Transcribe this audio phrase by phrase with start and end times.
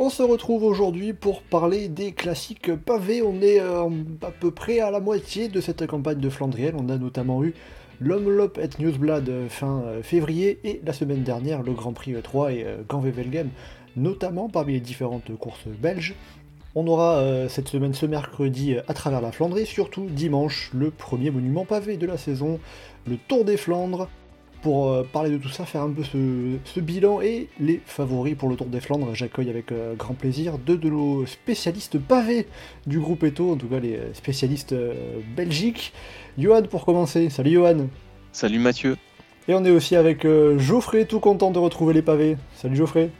[0.00, 3.20] On se retrouve aujourd'hui pour parler des classiques pavés.
[3.20, 3.90] On est euh,
[4.22, 6.76] à peu près à la moitié de cette campagne de Flandrienne.
[6.78, 7.52] On a notamment eu
[8.00, 12.62] l'Omloop et Newsblad fin euh, février et la semaine dernière le Grand Prix 3 et
[12.64, 13.48] euh, Ganvevelgem,
[13.96, 16.14] notamment parmi les différentes courses belges.
[16.76, 21.32] On aura cette semaine, ce mercredi, à travers la Flandre et surtout dimanche, le premier
[21.32, 22.60] monument pavé de la saison,
[23.08, 24.08] le Tour des Flandres
[24.62, 28.48] pour euh, parler de tout ça, faire un peu ce, bilan et les favoris pour
[28.48, 29.14] le Tour des Flandres.
[29.14, 32.46] J'accueille avec euh, grand plaisir deux de nos spécialistes pavés
[32.86, 34.74] du groupe Eto, en tout cas les euh, spécialistes
[35.36, 35.92] belgiques.
[36.36, 37.30] Johan pour commencer.
[37.30, 37.88] Salut Johan.
[38.32, 38.96] Salut Mathieu.
[39.48, 40.26] Et on est aussi avec
[40.58, 42.36] Geoffrey, tout content de retrouver les pavés.
[42.54, 43.10] Salut Geoffrey.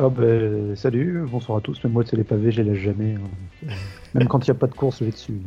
[0.00, 1.80] Ah ben, salut, bonsoir à tous.
[1.82, 3.16] Mais moi, c'est les pavés, je les lâche jamais.
[3.16, 3.68] Hein.
[4.14, 5.40] Même quand il n'y a pas de course, je vais dessus.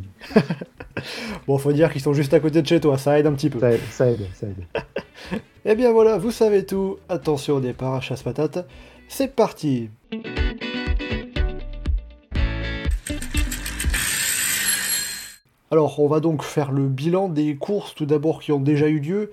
[1.46, 3.48] bon, faut dire qu'ils sont juste à côté de chez toi, ça aide un petit
[3.48, 3.58] peu.
[3.58, 4.26] Ça aide, ça aide.
[4.34, 4.64] Ça aide.
[5.64, 6.98] Eh bien voilà, vous savez tout.
[7.08, 8.66] Attention au départ, chasse patate.
[9.08, 9.88] C'est parti
[15.70, 18.98] Alors, on va donc faire le bilan des courses tout d'abord qui ont déjà eu
[18.98, 19.30] lieu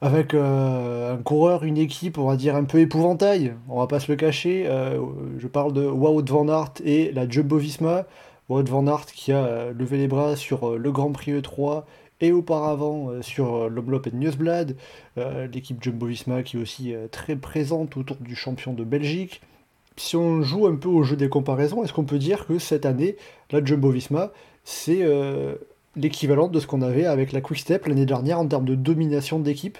[0.00, 4.00] avec euh, un coureur, une équipe, on va dire un peu épouvantail, on va pas
[4.00, 4.64] se le cacher.
[4.66, 5.00] Euh,
[5.38, 8.04] je parle de Wout van Aert et la Jumbo Visma.
[8.48, 11.84] Wout van Aert qui a euh, levé les bras sur le Grand Prix E3
[12.20, 14.74] et auparavant sur l'Omloop et Newsblad.
[15.52, 19.42] L'équipe Jumbo Visma qui est aussi très présente autour du champion de Belgique.
[19.98, 22.86] Si on joue un peu au jeu des comparaisons, est-ce qu'on peut dire que cette
[22.86, 23.16] année,
[23.50, 24.32] la Jumbo Visma,
[24.64, 25.06] c'est
[25.94, 29.38] l'équivalent de ce qu'on avait avec la Quick Step l'année dernière en termes de domination
[29.38, 29.76] d'équipe?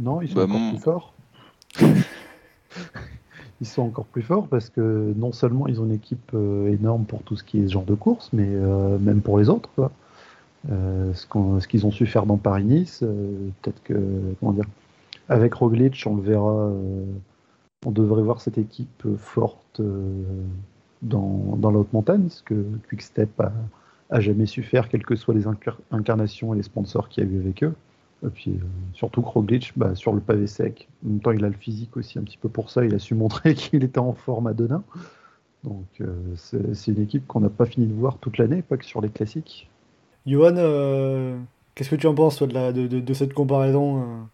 [0.00, 1.14] Non, ils sont bah, encore plus forts.
[3.60, 7.04] ils sont encore plus forts parce que non seulement ils ont une équipe euh, énorme
[7.04, 9.70] pour tout ce qui est ce genre de course, mais euh, même pour les autres.
[10.70, 13.04] Euh, ce qu'ils ont su faire dans Paris-Nice,
[13.62, 13.94] peut-être que,
[14.40, 14.64] comment dire,
[15.28, 16.72] avec Roglic, on le verra,
[17.84, 19.80] on devrait voir cette équipe forte
[21.02, 23.52] dans, dans la haute montagne, ce que Quickstep a,
[24.10, 25.44] a jamais su faire, quelles que soient les
[25.92, 27.74] incarnations et les sponsors qu'il y a eu avec eux.
[28.24, 30.88] Et puis euh, surtout Roglic, bah, sur le pavé sec.
[31.04, 32.84] En même temps, il a le physique aussi un petit peu pour ça.
[32.84, 34.82] Il a su montrer qu'il était en forme à Denain.
[35.64, 38.84] Donc euh, c'est une équipe qu'on n'a pas fini de voir toute l'année, pas que
[38.84, 39.68] sur les classiques.
[40.24, 41.38] Johan, euh,
[41.74, 44.26] qu'est-ce que tu en penses toi, de, de, cette comparaison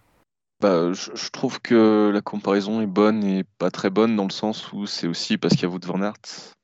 [0.61, 4.73] bah, je, trouve que la comparaison est bonne et pas très bonne dans le sens
[4.73, 6.55] où c'est aussi parce qu'il y a Wout van Aert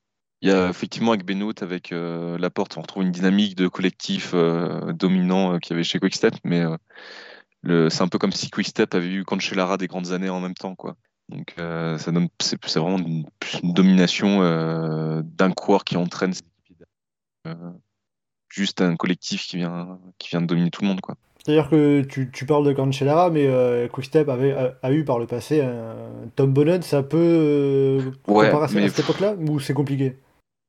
[0.40, 4.32] il y a effectivement avec Benoît, avec euh, Laporte, on retrouve une dynamique de collectif
[4.34, 6.64] euh, dominant euh, qu'il y avait chez Quickstep, mais
[7.90, 10.74] c'est un peu comme si Quickstep avait eu Cancellara des grandes années en même temps,
[10.74, 10.96] quoi.
[11.28, 13.24] Donc ça donne, c'est, vraiment une,
[13.62, 14.40] domination
[15.22, 16.32] d'un coureur qui entraîne
[18.48, 21.16] juste un collectif qui vient, qui vient de dominer tout le monde, quoi.
[21.44, 26.28] C'est-à-dire que tu, parles de Cancellara, mais Quickstep avait, a, eu par le passé un
[26.36, 30.16] Tom Bonnet, ça peut ouais, à cette époque-là Ou c'est compliqué?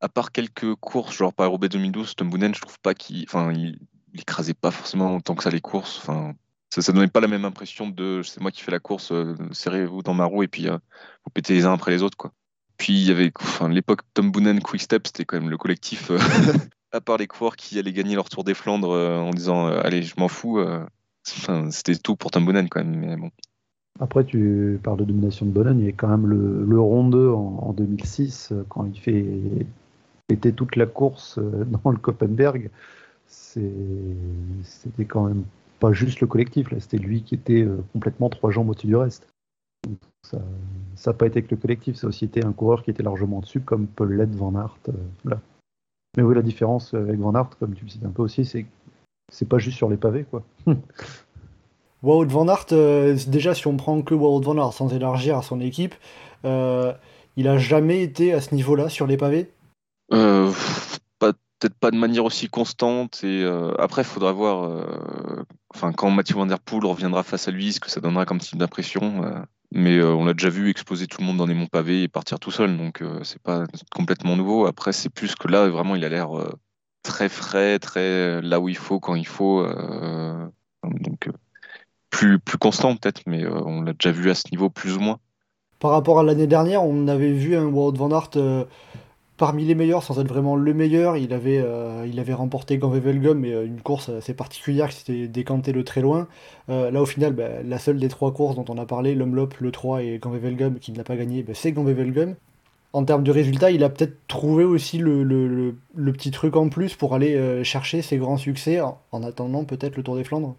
[0.02, 3.52] À part quelques courses, genre par Roubaix 2012, Tom Boonen, je trouve pas qu'il enfin,
[3.52, 3.80] il,
[4.14, 6.00] écrasait pas forcément autant que ça les courses.
[6.00, 6.34] Enfin,
[6.70, 9.36] ça, ça donnait pas la même impression de c'est moi qui fais la course, euh,
[9.52, 10.78] serrez-vous dans ma roue et puis euh,
[11.26, 12.18] vous pétez les uns après les autres.
[12.18, 12.32] quoi.
[12.78, 16.12] Puis il y avait enfin, l'époque Tom Boonen, Quick Step, c'était quand même le collectif,
[16.12, 16.18] euh,
[16.92, 20.16] à part les coureurs qui allaient gagner leur Tour des Flandres en disant allez, je
[20.18, 20.60] m'en fous.
[21.24, 22.96] c'était tout pour Tom Boonen quand même.
[22.96, 23.30] Mais bon.
[24.00, 27.10] Après, tu parles de domination de Boonen, il y a quand même le, le Rond
[27.10, 29.26] 2 en, en 2006, quand il fait
[30.34, 32.70] était toute la course euh, dans le Koppenberg,
[33.28, 35.44] c'était quand même
[35.80, 38.96] pas juste le collectif, là, c'était lui qui était euh, complètement trois jambes au-dessus du
[38.96, 39.28] reste.
[40.24, 40.42] ça
[41.08, 43.62] n'a pas été que le collectif, ça aussi été un coureur qui était largement dessus,
[43.62, 44.78] comme Paul Led Van Aert.
[44.90, 44.94] Euh,
[45.26, 45.40] là.
[46.18, 48.66] Mais oui, la différence avec Van Aert, comme tu le cites un peu aussi, c'est
[49.32, 50.44] c'est pas juste sur les pavés, quoi.
[52.02, 52.66] Wout Van Aert,
[53.28, 55.94] déjà si on prend que Wout Van Aert sans élargir à son équipe,
[56.44, 59.52] il a jamais été à ce niveau-là sur les pavés?
[60.14, 60.52] Euh,
[61.20, 63.24] peut-être pas de manière aussi constante.
[63.24, 64.64] Et euh, après, il faudra voir.
[64.64, 68.26] Euh, enfin, quand Mathieu Van Der Poel reviendra face à lui, ce que ça donnera
[68.26, 69.24] comme type d'impression.
[69.72, 72.40] mais on l'a déjà vu exploser tout le monde dans les monts pavés et partir
[72.40, 74.66] tout seul, donc c'est pas complètement nouveau.
[74.66, 76.30] Après, c'est plus que là, vraiment, il a l'air
[77.04, 79.66] très frais, très là où il faut, quand il faut.
[80.84, 81.30] donc
[82.10, 85.20] plus, plus constant peut-être, mais on l'a déjà vu à ce niveau plus ou moins.
[85.80, 88.32] Par rapport à l'année dernière, on avait vu un World Van Aert
[89.40, 91.18] parmi les meilleurs sans être vraiment le meilleur.
[91.18, 96.02] Il avait, avait remporté Ganvevelgum, mais une course assez particulière qui s'était décantée de très
[96.02, 96.28] loin.
[96.68, 99.72] là, au final, bah, la seule des trois courses dont on a parlé, l'Omlop, le
[99.72, 102.36] 3 et Ganvevelgum, qui n'a pas gagné, bah, c'est Ganvevelgum
[102.94, 107.14] en termes de résultats, il a peut-être trouvé aussi le, petit truc en plus pour
[107.14, 110.56] aller euh, chercher ses grands succès en, attendant peut-être le Tour des Flandres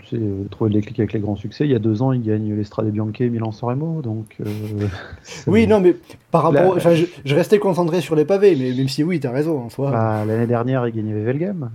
[0.00, 1.64] tu sais, euh, trouver les clics avec les grands succès.
[1.64, 4.36] Il y a deux ans, il gagne l'Estrade Bianche Milan Sanremo, donc.
[4.40, 4.88] Euh,
[5.46, 5.96] oui, non, mais
[6.30, 9.30] par rapport, je, je, restais concentré sur les pavés, mais même si oui, tu as
[9.30, 9.90] raison en soi.
[9.90, 11.70] Bah, l'année dernière, il gagnait Vevelgem.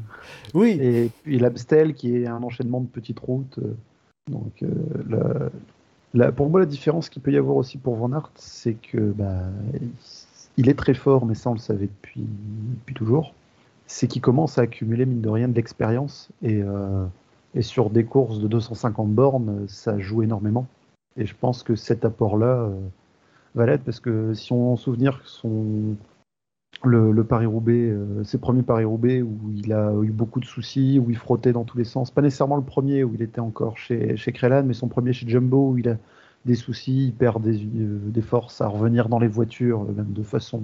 [0.53, 0.77] Oui.
[0.81, 3.59] Et puis l'Abstel, qui est un enchaînement de petites routes.
[4.29, 8.73] Donc, le, pour moi, la différence qu'il peut y avoir aussi pour Van Aert, c'est
[8.73, 9.43] que bah,
[10.57, 12.25] il est très fort, mais ça on le savait depuis,
[12.79, 13.33] depuis toujours.
[13.87, 16.29] C'est qu'il commence à accumuler, mine de rien, de l'expérience.
[16.41, 17.05] Et, euh,
[17.55, 20.67] et, sur des courses de 250 bornes, ça joue énormément.
[21.17, 22.79] Et je pense que cet apport-là euh,
[23.55, 25.95] va l'être, parce que si on souvient que son,
[26.83, 31.17] le, Paris-Roubaix, euh, ses premiers Paris-Roubaix où il a eu beaucoup de soucis, où il
[31.17, 32.11] frottait dans tous les sens.
[32.11, 35.27] Pas nécessairement le premier où il était encore chez, chez Krelan, mais son premier chez
[35.27, 35.97] Jumbo où il a
[36.45, 40.23] des soucis, il perd des, euh, des forces à revenir dans les voitures, même de
[40.23, 40.61] façon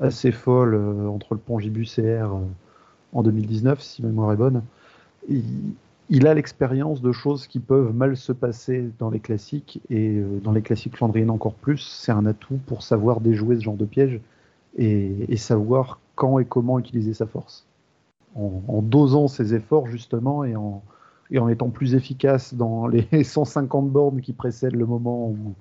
[0.00, 0.74] assez folle
[1.08, 2.40] entre le pont Gibus et R
[3.12, 4.62] en 2019, si ma mémoire est bonne.
[6.10, 10.62] A l'expérience de choses qui peuvent mal se passer dans les classiques et dans les
[10.62, 11.78] classiques flandriennes encore plus.
[11.78, 14.20] C'est un atout pour savoir déjouer ce genre de piège
[14.76, 17.66] et, savoir quand et comment utiliser sa force.
[18.36, 20.82] En, dosant ses efforts justement et en,
[21.30, 25.54] et en étant plus efficace dans les 150 bornes qui précèdent le moment où,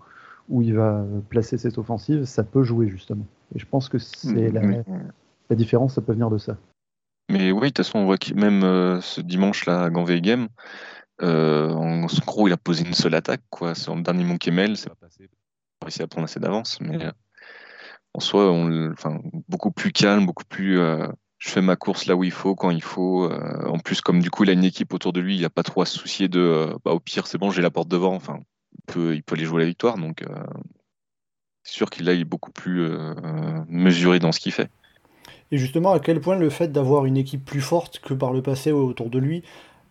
[0.50, 3.26] où il va placer cette offensive, ça peut jouer justement.
[3.56, 4.62] Et je pense que c'est la,
[5.50, 6.58] la, différence, ça peut venir de ça.
[7.34, 10.48] Mais oui, de toute façon, on voit que même euh, ce dimanche-là à Ganvey Game,
[11.22, 13.42] euh, en gros, il a posé une seule attaque.
[13.50, 13.74] Quoi.
[13.74, 15.24] Le dernier Monkey Mail, c'est pas passé.
[15.24, 15.28] Il
[15.82, 16.98] a réussi à prendre assez d'avance, mais
[18.14, 18.94] en soi, on,
[19.50, 20.80] beaucoup plus calme, beaucoup plus.
[20.80, 21.08] Euh,
[21.40, 23.26] je fais ma course là où il faut, quand il faut.
[23.26, 25.50] Euh, en plus, comme du coup, il a une équipe autour de lui, il n'a
[25.50, 26.40] pas trop à se soucier de.
[26.40, 28.16] Euh, bah, au pire, c'est bon, j'ai la porte devant.
[28.16, 28.40] Enfin,
[28.74, 29.98] il peut, il peut aller jouer la victoire.
[29.98, 30.24] Donc,
[31.64, 32.90] c'est sûr qu'il est beaucoup plus
[33.68, 34.70] mesuré dans ce qu'il fait.
[35.52, 38.42] Et justement, à quel point le fait d'avoir une équipe plus forte que par le
[38.42, 39.44] passé autour de lui,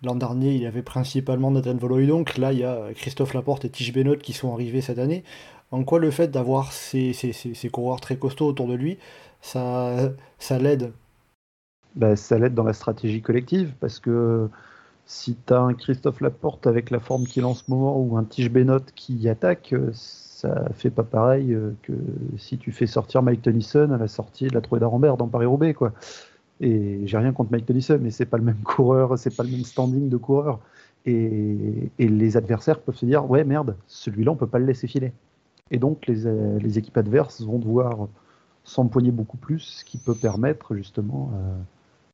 [0.05, 3.71] L'an dernier, il y avait principalement Nathan donc Là, il y a Christophe Laporte et
[3.71, 5.23] Tige Benoît qui sont arrivés cette année.
[5.71, 8.99] En quoi le fait d'avoir ces, ces, coureurs très costauds autour de lui,
[9.41, 10.93] ça, ça l'aide?
[11.95, 14.49] Bah, Ça l'aide dans la stratégie collective, parce que
[15.07, 18.17] si tu as un Christophe Laporte avec la forme qu'il a en ce moment, ou
[18.17, 19.73] un Tige Benoît qui attaque,
[20.43, 21.93] ça fait pas pareil que
[22.37, 25.73] si tu fais sortir Mike Tennyson à la sortie de la Trouée d'Arambert dans Paris-Roubaix.
[25.73, 25.93] quoi.
[26.61, 29.51] Et j'ai rien contre Mike Tennyson, mais c'est pas le même coureur, c'est pas le
[29.51, 30.59] même standing de coureur.
[31.07, 35.13] Et, les adversaires peuvent se dire ouais merde, celui-là on peut pas le laisser filer.
[35.71, 38.09] Et donc les, euh, équipes adverses vont devoir
[38.65, 41.33] s'empoigner beaucoup plus, ce qui peut permettre justement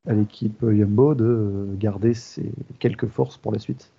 [0.07, 3.91] à, l'équipe Yumbo de garder ses quelques forces pour la suite.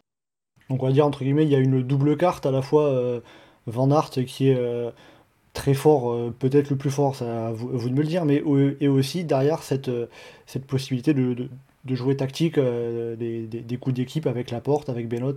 [0.70, 2.88] Donc on va dire entre guillemets, il y a une double carte à la fois
[2.90, 3.22] euh,
[3.69, 4.92] Van Aert qui est euh,
[5.54, 8.44] très fort, peut-être le plus fort, ça vous, de me le dire, mais
[8.80, 9.92] et aussi derrière cette,
[10.45, 11.50] cette possibilité de,
[11.86, 15.33] de, jouer tactique, des, des, coups d'équipe avec la porte, avec Benoît.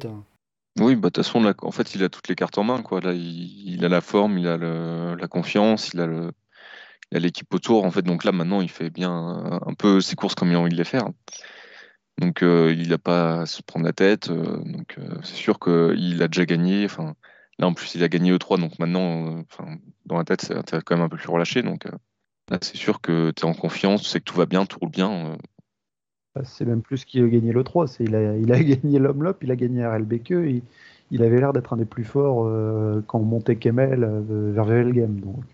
[0.78, 3.00] Oui, bah, de toute façon, en fait, il a toutes les cartes en main, quoi.
[3.00, 6.30] Là, il, a la forme, il a la confiance, il a le,
[7.10, 8.02] l'équipe autour, en fait.
[8.02, 9.10] Donc là, maintenant, il fait bien
[9.66, 11.08] un peu ses courses comme il a envie de les faire.
[12.18, 14.30] Donc, euh, il n'a pas à se prendre la tête.
[14.30, 16.84] Euh, donc, euh, c'est sûr qu'il a déjà gagné.
[16.84, 17.14] Enfin,
[17.58, 18.60] là, en plus, il a gagné E3.
[18.60, 21.62] Donc, maintenant, enfin, dans la tête, c'est quand même un peu plus relâché.
[21.62, 21.84] Donc,
[22.50, 24.78] là, c'est sûr que tu es en confiance, tu sais que tout va bien, tout
[24.78, 25.36] roule bien.
[26.34, 29.36] Bah, c'est même plus qu'il a gagné le 3, il a, il a gagné l'Homlop,
[29.42, 30.62] il a gagné RLBQ, il,
[31.12, 34.64] il avait l'air d'être un des plus forts euh, quand on montait Kemel euh, vers
[34.64, 35.20] Velgem.
[35.20, 35.44] Donc,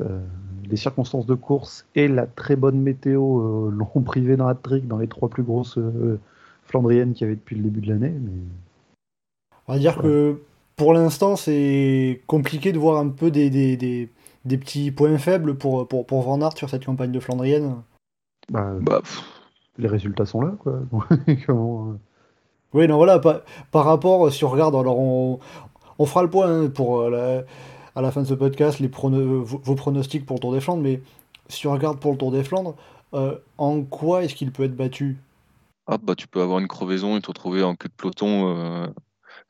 [0.00, 0.20] euh,
[0.68, 4.98] les circonstances de course et la très bonne météo l'ont privé dans la trick dans
[4.98, 5.78] les trois plus grosses
[6.64, 8.14] flandriennes qu'il y avait depuis le début de l'année.
[8.20, 8.32] Mais...
[9.68, 10.40] On va dire que
[10.82, 14.08] pour l'instant, c'est compliqué de voir un peu des, des, des,
[14.44, 17.76] des, petits points faibles pour, pour, pour Van Aert sur cette campagne de flandrienne.
[18.50, 19.00] Bah, bah
[19.78, 20.80] les résultats sont là, quoi.
[21.48, 21.92] Euh,
[22.74, 25.38] oui, non, voilà, par, par, rapport, si on regarde, alors on,
[26.00, 27.42] on fera le point hein, pour euh,
[27.94, 31.00] à la fin de ce podcast, les vos, pronostics pour le Tour des Flandres, mais
[31.46, 32.74] si on regarde pour le Tour des Flandres,
[33.14, 35.16] euh, en quoi est-ce qu'il peut être battu?
[35.86, 38.92] Ah, bah, Tu peux avoir une crevaison et te retrouver en queue de peloton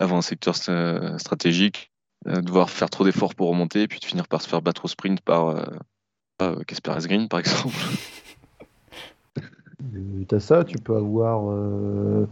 [0.02, 1.90] avant un secteur stratégique,
[2.26, 5.20] devoir faire trop d'efforts pour remonter, puis de finir par se faire battre au sprint
[5.20, 5.54] par
[6.66, 7.74] Casper Green, par exemple.
[10.28, 12.26] Tu as ça, tu peux avoir euh,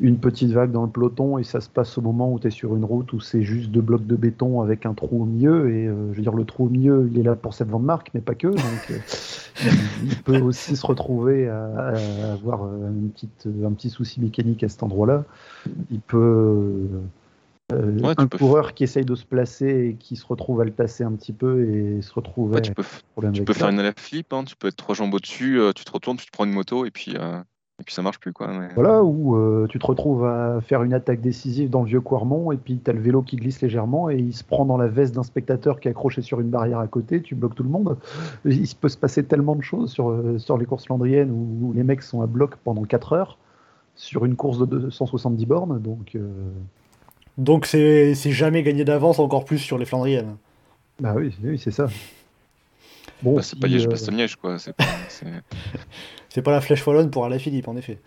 [0.00, 2.50] une petite vague dans le peloton et ça se passe au moment où tu es
[2.50, 5.70] sur une route où c'est juste deux blocs de béton avec un trou au milieu.
[5.70, 8.10] Et je veux dire, le trou au milieu, il est là pour cette vente marque,
[8.14, 8.48] mais pas que.
[8.48, 9.02] Donc
[10.04, 11.94] il peut aussi se retrouver à,
[12.32, 15.24] avoir une petite, un petit souci mécanique à cet endroit-là.
[15.90, 16.88] Il peut
[17.72, 21.04] euh, un coureur qui essaye de se placer et qui se retrouve à le tasser
[21.04, 22.60] un petit peu et se retrouve.
[22.60, 22.84] tu peux,
[23.32, 25.84] tu peux faire une lap flip, hein, tu peux être trois jambes au-dessus, euh, tu
[25.84, 27.40] te retournes, tu te prends une moto et puis, euh,
[27.80, 28.32] et puis ça marche plus.
[28.32, 32.52] Quoi, Voilà, ou tu te retrouves à faire une attaque décisive dans le vieux Quarmont
[32.52, 34.88] et puis tu as le vélo qui glisse légèrement et il se prend dans la
[34.88, 37.70] veste d'un spectateur qui est accroché sur une barrière à côté, tu bloques tout le
[37.70, 37.96] monde.
[38.44, 42.02] Il peut se passer tellement de choses sur, sur les courses landriennes où, les mecs
[42.02, 43.38] sont à bloc pendant 4 heures
[43.94, 45.80] sur une course de 270 bornes.
[45.80, 46.16] Donc.
[47.38, 50.36] Donc c'est jamais gagné d'avance, encore plus sur les Flandriennes.
[51.00, 51.86] Bah oui, oui c'est ça.
[53.22, 54.10] Bon, bah, c'est pas Liège, euh...
[54.10, 54.58] Liège, quoi.
[54.58, 54.84] C'est pas,
[56.42, 57.98] pas, la flèche wallonne pour Alain Philippe, en effet.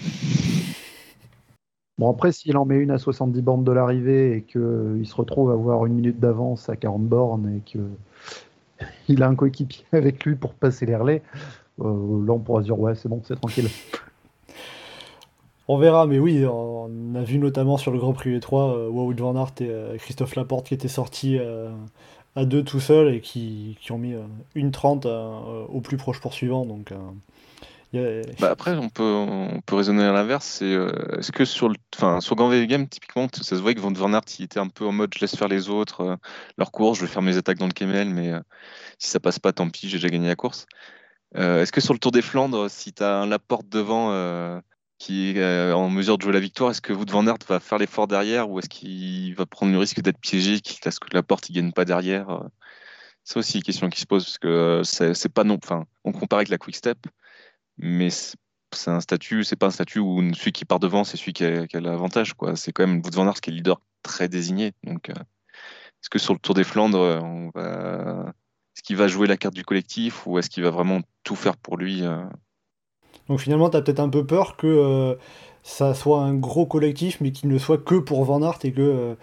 [1.98, 5.52] Bon, après, s'il en met une à 70 bornes de l'arrivée et qu'il se retrouve
[5.52, 10.36] à avoir une minute d'avance à 40 bornes et qu'il a un coéquipier avec lui
[10.36, 11.22] pour passer les relais,
[11.82, 13.70] euh, là on pourra se dire ouais, c'est bon, c'est tranquille.
[15.70, 19.16] On verra, mais oui, on a vu notamment sur le Grand Prix 3 euh, Wout
[19.18, 21.70] Van Aert et euh, Christophe Laporte qui étaient sortis euh,
[22.36, 24.16] à deux tout seuls et qui, ont mis
[24.56, 26.66] une 30 au plus proche poursuivant.
[26.66, 26.92] Donc,
[28.40, 30.64] bah, après, on peut, on peut raisonner à l'inverse.
[30.64, 34.22] est-ce que sur le, enfin, sur Grand Game, typiquement, ça se voit que Van Aert
[34.40, 36.18] il était un peu en mode je laisse faire les autres,
[36.58, 38.32] leur course, je vais faire mes attaques dans le Kemel, mais
[38.98, 40.66] si ça passe pas, tant pis, j'ai déjà gagné la course.
[41.36, 44.10] est-ce que sur le Tour des Flandres, si tu as un Laporte devant
[45.10, 47.78] est euh, en mesure de jouer la victoire, est-ce que Wout van Aert va faire
[47.78, 51.08] l'effort derrière ou est-ce qu'il va prendre le risque d'être piégé, quitte à ce que
[51.14, 52.48] la porte ne gagne pas derrière euh?
[53.24, 55.58] C'est aussi une question qui se pose parce que euh, c'est pas non.
[55.64, 56.98] Enfin, on compare avec la Quick Step,
[57.78, 61.34] mais c'est un statut, c'est pas un statut où celui qui part devant, c'est celui
[61.34, 62.34] qui a, l'avantage.
[62.56, 64.74] C'est quand même Wout van Aert qui est leader très désigné.
[64.84, 68.34] Donc, est-ce que sur le Tour des Flandres, on va...
[68.76, 71.56] est-ce qu'il va jouer la carte du collectif ou est-ce qu'il va vraiment tout faire
[71.56, 72.04] pour lui
[73.34, 75.16] donc finalement, tu as peut-être un peu peur que euh,
[75.64, 78.82] ça soit un gros collectif, mais qu'il ne soit que pour Van Aert et que
[78.82, 79.16] euh,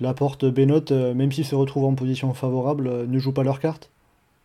[0.00, 3.60] la porte Benoît, euh, même s'ils se retrouvent en position favorable, ne joue pas leur
[3.60, 3.90] carte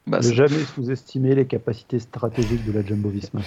[0.07, 3.39] bah, Ne jamais sous-estimer les capacités stratégiques de la Jumbo Visma.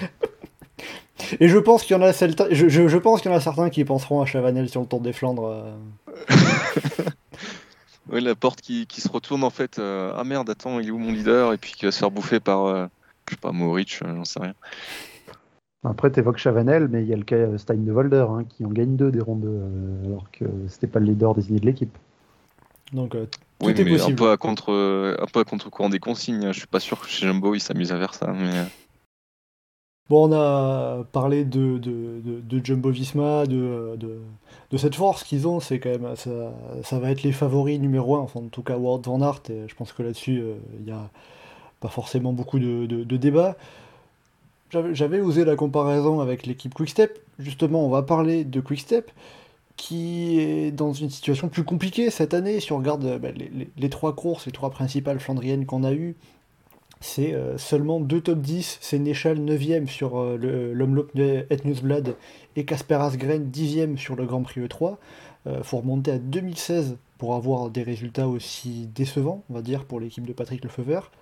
[1.40, 3.68] et je pense qu'il y en a je, je, pense qu'il y en a certains
[3.68, 5.62] qui penseront à Chavanel sur le Tour des Flandres.
[8.11, 9.78] oui, la porte qui, qui, se retourne en fait.
[9.78, 11.52] ah merde, attends, il est où mon leader?
[11.52, 12.88] Et puis qui va se faire bouffer par,
[13.28, 14.54] je sais pas, Moritz, j'en sais rien.
[15.88, 18.64] Après, tu évoques Chavanel, mais il y a le cas Stein de Volder hein, qui
[18.64, 21.97] en gagne deux des rondes, euh, alors que c'était pas le leader désigné de l'équipe.
[22.93, 23.26] Donc, euh,
[23.61, 24.12] tout est possible.
[24.12, 26.45] Un peu, à contre, un peu à contre-courant des consignes.
[26.45, 26.52] Hein.
[26.52, 28.33] Je suis pas sûr que chez Jumbo, ils s'amusent à faire ça.
[28.33, 28.59] Mais...
[28.59, 28.64] Euh.
[30.09, 35.59] Bon, on a parlé de, de, de, Jumbo Visma, de, de, cette force qu'ils ont.
[35.59, 36.31] C'est quand même, ça,
[36.85, 39.43] ça, va être les favoris numéro un, enfin, en tout cas, Ward Van Aert.
[39.50, 40.43] Et je pense que là-dessus,
[40.78, 41.11] il n'y a
[41.81, 43.57] pas forcément beaucoup de, de, débats.
[44.70, 47.18] J'avais osé la comparaison avec l'équipe Quickstep.
[47.38, 49.11] Justement, on va parler de Quickstep
[49.76, 52.61] qui est dans une situation plus compliquée cette année.
[52.61, 53.28] Si on regarde bah,
[53.76, 56.16] les, trois courses, les trois principales flandriennes qu'on a eues,
[57.00, 58.78] c'est euh, seulement deux top 10.
[58.80, 61.12] C'est Néchal 9ème sur euh, l'Omloop
[61.50, 62.16] Etnusblad
[62.56, 64.96] et Casper Asgren 10ème sur le Grand Prix E3.
[65.49, 70.00] Il faut remonter à 2016 pour avoir des résultats aussi décevants, on va dire, pour
[70.00, 71.12] l'équipe de Patrick Lefeuvre.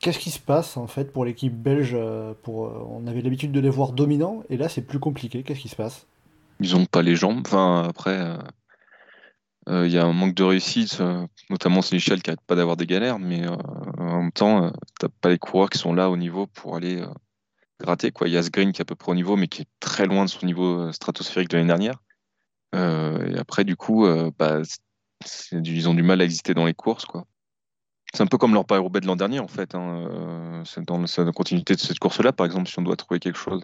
[0.00, 3.52] Qu'est-ce qui se passe en fait pour l'équipe belge euh, pour, euh, On avait l'habitude
[3.52, 5.42] de les voir dominants et là c'est plus compliqué.
[5.42, 6.06] Qu'est-ce qui se passe?
[6.60, 7.42] Ils n'ont pas les jambes.
[7.46, 8.36] Enfin, après,
[9.68, 11.02] euh, il y a un manque de réussite,
[11.50, 13.46] notamment c'est Michel qui n'arrête pas d'avoir des galères, mais
[13.98, 17.04] en même temps, tu n'as pas les coureurs qui sont là au niveau pour aller
[17.80, 18.12] gratter.
[18.24, 20.06] Il y a Green qui est à peu près au niveau, mais qui est très
[20.06, 22.00] loin de son niveau stratosphérique de l'année dernière.
[22.74, 24.06] et après, du coup,
[24.38, 24.62] bah,
[25.50, 27.04] ils ont du mal à exister dans les courses.
[27.04, 27.26] Quoi.
[28.16, 29.74] C'est un peu comme leur Paris-Roubaix de l'an dernier, en fait.
[29.74, 30.08] Hein.
[30.10, 33.36] Euh, c'est dans la continuité de cette course-là, par exemple, si on doit trouver quelque
[33.36, 33.62] chose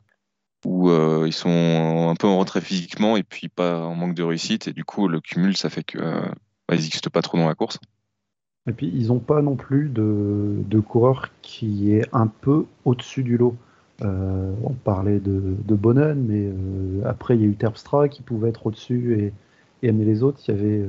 [0.67, 4.23] où euh, ils sont un peu en retrait physiquement et puis pas en manque de
[4.23, 4.69] réussite.
[4.69, 6.21] Et du coup, le cumul, ça fait qu'ils euh,
[6.69, 7.79] bah, n'existent pas trop dans la course.
[8.69, 13.23] Et puis, ils n'ont pas non plus de, de, coureur qui est un peu au-dessus
[13.23, 13.57] du lot.
[14.03, 18.67] on parlait de, de Bonnen, mais après, il y a eu Terpstra qui pouvait être
[18.67, 19.33] au-dessus et,
[19.83, 20.41] et amener les autres.
[20.47, 20.87] Il y avait.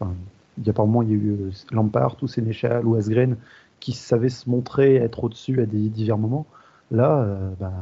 [0.00, 0.14] Enfin,
[0.58, 3.36] il y a il y a eu euh, Lampard ou Sénéchal ou Asgren
[3.80, 6.46] qui savaient se montrer être au-dessus à divers moments.
[6.90, 7.72] Là, euh, bah,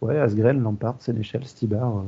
[0.00, 1.98] ouais, Asgren, Lampard, Sénéchal, Stibar.
[1.98, 2.02] Euh,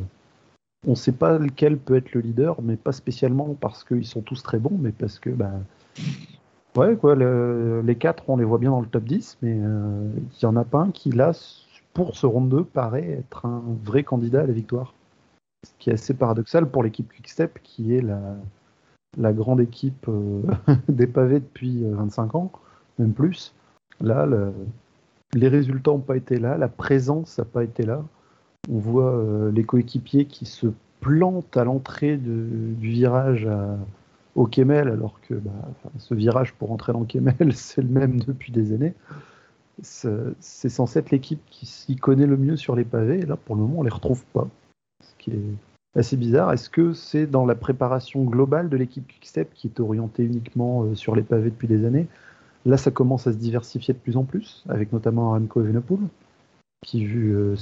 [0.86, 4.20] on ne sait pas lequel peut être le leader, mais pas spécialement parce qu'ils sont
[4.20, 5.52] tous très bons, mais parce que bah,
[6.76, 10.44] ouais, quoi, les quatre, on les voit bien dans le top 10, mais il n'y
[10.44, 11.32] en a pas un qui, là,
[11.94, 14.92] pour ce round 2, paraît être un vrai candidat à la victoire.
[15.64, 18.34] Ce qui est assez paradoxal pour l'équipe Quickstep, qui est la,
[19.16, 20.42] la grande équipe euh,
[20.88, 22.52] des pavés depuis 25 ans,
[22.98, 23.54] même plus.
[24.00, 24.26] Là,
[25.34, 28.02] les résultats n'ont pas été là, la présence n'a pas été là.
[28.68, 30.66] On voit les coéquipiers qui se
[31.00, 33.48] plantent à l'entrée du virage
[34.34, 35.50] au Kemel, alors que bah,
[35.98, 38.94] ce virage pour entrer dans Kemel, c'est le même depuis des années.
[39.82, 43.56] C'est censé être l'équipe qui s'y connaît le mieux sur les pavés, et là, pour
[43.56, 44.48] le moment, on les retrouve pas.
[45.02, 45.54] Ce qui est
[45.94, 46.52] assez bizarre.
[46.52, 50.94] Est-ce que c'est dans la préparation globale de l'équipe Quickstep qui est orientée uniquement euh,
[50.94, 52.06] sur les pavés depuis des années?
[52.64, 55.98] Là, ça commence à se diversifier de plus en plus, avec notamment Remco Evenepoel,
[56.84, 57.56] qui, vu euh,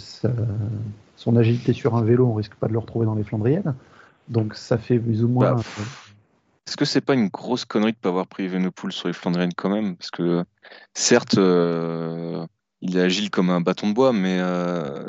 [1.16, 3.74] son agilité sur un vélo, on risque pas de le retrouver dans les Flandriennes.
[4.28, 5.54] Donc ça fait plus ou moins.
[5.54, 5.62] Bah,
[6.66, 9.54] est-ce que c'est pas une grosse connerie de pas avoir pris Evenepoel sur les Flandriennes
[9.56, 9.96] quand même?
[9.96, 10.44] Parce que
[10.94, 12.46] certes, euh,
[12.80, 15.04] il est agile comme un bâton de bois, mais euh,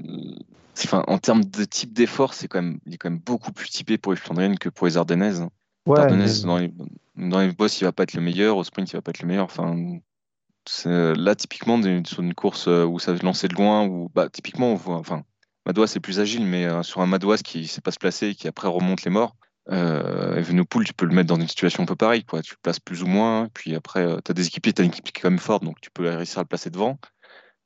[0.85, 3.69] enfin, en termes de type d'effort, c'est quand même, il est quand même beaucoup plus
[3.69, 5.45] typé pour les Flandriennes que pour les Ardennaises.
[5.85, 6.73] Ouais, Ardennaises, dans, les,
[7.15, 9.21] dans les bosses, il va pas être le meilleur, au sprint, il va pas être
[9.21, 9.45] le meilleur.
[9.45, 9.75] Enfin,
[10.85, 14.75] là, typiquement, sur une course euh, où ça lancer de loin, où bah, typiquement, on
[14.75, 15.23] voit, enfin,
[15.65, 18.47] Madouas c'est plus agile, mais sur un Madouas qui sait pas se placer et qui
[18.47, 19.35] après remonte les morts,
[19.69, 22.23] euh, Evenepoel, tu peux le mettre dans une situation un peu pareille.
[22.23, 22.41] Quoi.
[22.41, 23.47] Tu le places plus ou moins.
[23.53, 25.39] Puis après, euh, tu as des équipiers, tu as une équipe qui est quand même
[25.39, 26.99] forte, donc tu peux réussir à le placer devant.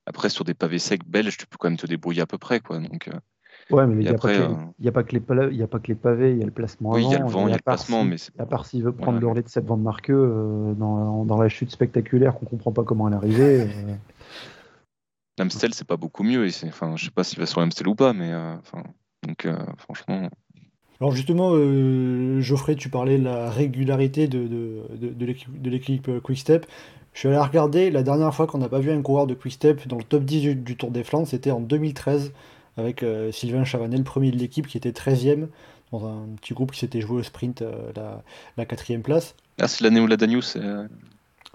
[0.06, 2.60] Après, sur des pavés secs belges, tu peux quand même te débrouiller à peu près.
[2.60, 2.80] Quoi.
[2.80, 6.46] Donc, euh, ouais, mais il n'y a, a, pas que les pavés, il y a
[6.46, 8.04] le placement oui, il y a le vent, il y a le placement.
[8.04, 11.50] mais à part s'il veut prendre le relais de cette vente Marqueux dans, dans, la
[11.50, 13.68] chute spectaculaire qu'on comprend pas comment elle est arrivée.
[15.38, 16.48] L'Amstel, c'est pas beaucoup mieux.
[16.66, 18.84] Enfin, je sais pas s'il va sur l'Amstel ou pas, mais enfin,
[19.24, 19.48] donc
[19.78, 20.30] franchement.
[21.02, 26.66] Alors justement, euh, Geoffrey, tu parlais de la régularité de, de, de, l'équipe euh, Quickstep.
[27.16, 29.88] Je suis allé regarder la dernière fois qu'on n'a pas vu un coureur de Quickstep
[29.88, 32.34] dans le top 10 du, Tour des Flandres, c'était en 2013
[32.78, 35.48] avec euh, Sylvain Chavanel, premier de l'équipe, qui était 13e
[35.94, 37.64] dans un petit groupe qui s'était joué au sprint
[37.96, 38.22] la,
[38.58, 39.34] la quatrième place.
[39.60, 40.58] Ah, c'est l'année où la Danius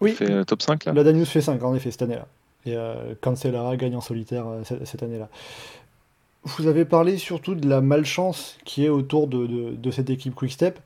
[0.01, 2.27] oui, fait top 5 là La Danius fait 5 en effet cette année-là.
[2.65, 2.75] Et
[3.21, 5.29] Cancellara gagne en solitaire cette année-là.
[6.45, 10.79] Vous avez parlé surtout de la malchance qui est autour de, de, cette équipe Quickstep.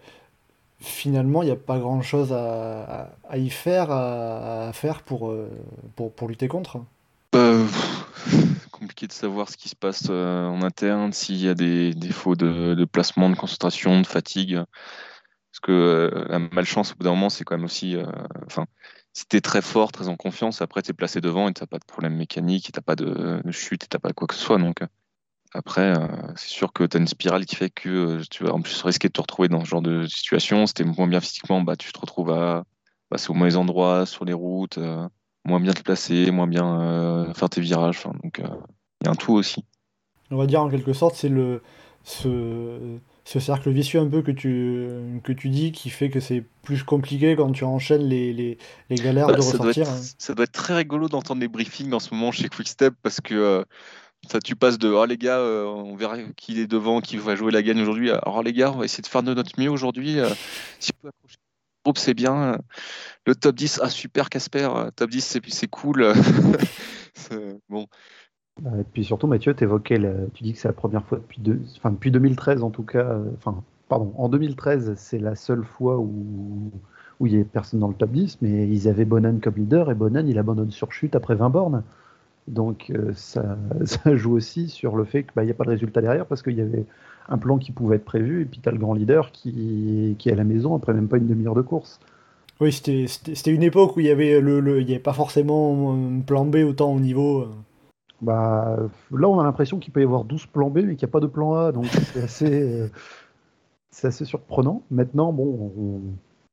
[0.80, 5.48] Finalement, il n'y a pas grand-chose à, à, y faire, à, faire pour, euh,
[5.96, 6.78] pour, pour, lutter contre.
[7.34, 7.66] Euh,
[8.70, 12.37] compliqué de savoir ce qui se passe euh, en interne, s'il y a des défauts
[12.37, 14.60] de, de, placement, de concentration, de fatigue.
[15.52, 17.96] Parce que la malchance, au bout d'un moment, c'est quand même aussi.
[19.12, 21.62] Si tu es très fort, très en confiance, après tu es placé devant et tu
[21.62, 24.14] n'as pas de problème mécanique, tu n'as pas de, de chute, tu n'as pas de
[24.14, 24.58] quoi que ce soit.
[24.58, 24.80] Donc,
[25.55, 28.53] après, euh, c'est sûr que tu as une spirale qui fait que euh, tu vas
[28.53, 30.67] en plus risquer de te retrouver dans ce genre de situation.
[30.67, 32.64] Si tu moins bien physiquement, bah, tu te retrouves à
[33.09, 35.09] passer au mauvais endroits, sur les routes, euh,
[35.45, 38.03] moins bien te placer, moins bien faire tes virages.
[38.23, 39.64] donc, il y a un tout aussi.
[40.31, 41.62] On va dire en quelque sorte, c'est le
[42.03, 44.88] ce, ce, cercle vicieux un peu que tu,
[45.23, 48.59] que tu dis qui fait que c'est plus compliqué quand tu enchaînes les, les,
[48.90, 49.88] les galères bah, de ressortir.
[49.88, 50.01] Hein.
[50.19, 53.64] Ça doit, être, très rigolo d'entendre les briefings en ce moment chez Quickstep parce que
[54.28, 57.37] ça, tu passes de oh les gars, euh, on verra qui est devant, qui va
[57.37, 58.10] jouer la gagne aujourd'hui.
[58.10, 60.18] Alors les gars, on va essayer de faire de notre mieux aujourd'hui.
[60.18, 60.28] Euh,
[60.80, 62.58] si on peut accrocher le groupe, c'est bien.
[63.26, 66.12] Le top 10, ah super Casper, top 10 c'est cool.
[67.68, 67.87] bon.
[68.60, 70.00] Et puis surtout, Mathieu, évoquais,
[70.32, 71.40] tu dis que c'est la première fois depuis,
[71.76, 75.98] enfin, depuis 2013 en tout cas, euh, enfin, pardon, en 2013, c'est la seule fois
[75.98, 76.70] où,
[77.18, 79.90] où il n'y avait personne dans le top 10, mais ils avaient Bonan comme leader
[79.90, 81.82] et Bonan il abandonne sur chute après 20 bornes.
[82.48, 85.70] Donc euh, ça, ça, joue aussi sur le fait qu'il bah, n'y a pas de
[85.70, 86.85] résultat derrière parce qu'il y avait
[87.28, 90.28] un plan qui pouvait être prévu et puis tu as le grand leader qui, qui,
[90.28, 92.00] est à la maison après même pas une demi-heure de course.
[92.61, 96.20] Oui, c'était une époque où il n'y avait, le, il y avait pas forcément un
[96.20, 97.42] plan B autant au niveau.
[97.42, 97.48] Euh.
[98.22, 98.76] Bah,
[99.11, 101.12] là, on a l'impression qu'il peut y avoir 12 plans B, mais qu'il n'y a
[101.12, 102.88] pas de plan A, donc c'est assez, euh,
[104.04, 104.83] assez surprenant.
[104.90, 106.00] Maintenant, bon,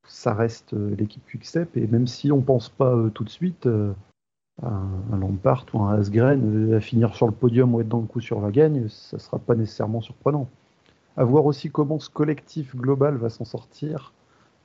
[0.08, 3.68] ça reste l'équipe Quickstep, et même si on ne pense pas tout de suite,
[4.64, 8.22] un, Lampard ou un Asgren à finir sur le podium ou être dans le coup
[8.22, 10.48] sur la gagne, ça ne sera pas nécessairement surprenant.
[11.18, 14.14] À voir aussi comment ce collectif global va s'en sortir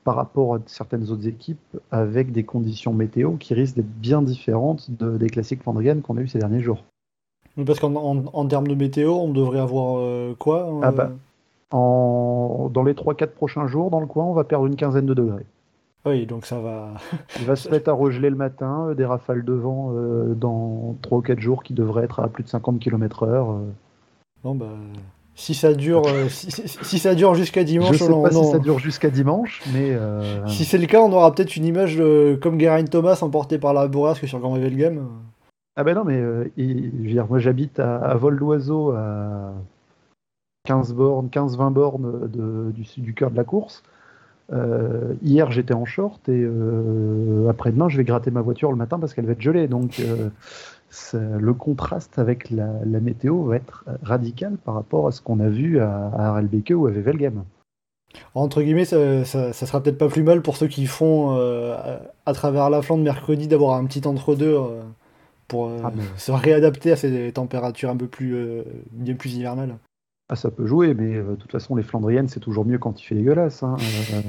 [0.05, 4.91] par rapport à certaines autres équipes avec des conditions météo qui risquent d'être bien différentes
[4.91, 6.85] des classiques Flandriennes qu'on a eu ces derniers jours.
[7.65, 11.11] Parce qu'en termes de météo, on devrait avoir euh, quoi euh ah bah,
[11.71, 15.15] en, Dans les 3-4 prochains jours, dans le coin, on va perdre une quinzaine de
[15.15, 15.47] degrés.
[16.07, 16.95] Oui, donc ça va.
[17.41, 20.97] Il va se mettre à regeler le matin, euh, des rafales de vent euh, dans
[21.03, 23.29] 3 ou 4 jours qui devraient être à plus de 50 km/h.
[23.29, 23.71] Euh.
[24.45, 24.67] Bon, bah.
[25.35, 29.11] Si ça dure, si, ça dure jusqu'à dimanche, je sais pas si ça dure jusqu'à
[29.11, 29.95] dimanche, mais
[30.47, 32.03] si c'est le cas, on aura peut-être une image
[32.41, 35.07] comme Geraint Thomas emporté par la bourrasque sur Grand Game.
[35.77, 36.23] Ah ben non, mais
[37.29, 39.53] moi j'habite à, vol d'oiseau à,
[40.65, 43.83] 15 bornes, 15-20 bornes de, du, du cœur de la course.
[44.53, 48.99] Euh, hier, j'étais en short et euh, après-demain, je vais gratter ma voiture le matin
[48.99, 49.67] parce qu'elle va être gelée.
[49.67, 50.29] Donc, euh,
[51.13, 55.81] le contraste avec la, météo va être radical par rapport à ce qu'on a vu
[55.81, 57.45] à, à ou à Vevelgem.
[58.35, 61.37] Entre guillemets, ça, ça, sera peut-être pas plus mal pour ceux qui font
[62.25, 64.59] à, travers la flandre mercredi d'avoir un petit entre-deux
[65.49, 69.77] pour ah, se réadapter à ces températures un peu plus, bien plus hivernales.
[70.29, 73.01] Ah, ça peut jouer, mais euh, de toute façon, les Flandriennes, c'est toujours mieux quand
[73.01, 73.63] il fait dégueulasse.
[73.63, 73.77] Hein.
[74.13, 74.21] Euh,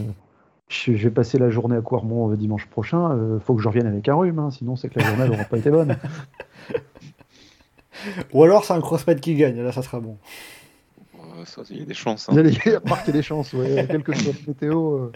[0.69, 3.17] je, vais passer la journée à Quarmont euh, dimanche prochain.
[3.35, 5.45] Il faut que je revienne avec un rhume, hein, sinon c'est que la journée n'aura
[5.45, 5.97] pas été bonne.
[8.31, 10.19] Ou alors c'est un crossfit qui gagne, là ça sera bon.
[11.71, 12.29] il y a des chances.
[12.29, 12.33] Hein.
[12.35, 13.87] Il y a des chances, ouais.
[13.89, 15.09] Quelque chose de météo.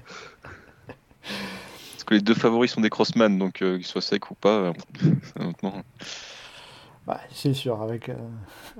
[1.21, 4.73] Parce que les deux favoris sont des crossman, donc qu'ils soient secs ou pas,
[7.07, 8.15] bah, c'est sûr, avec, euh,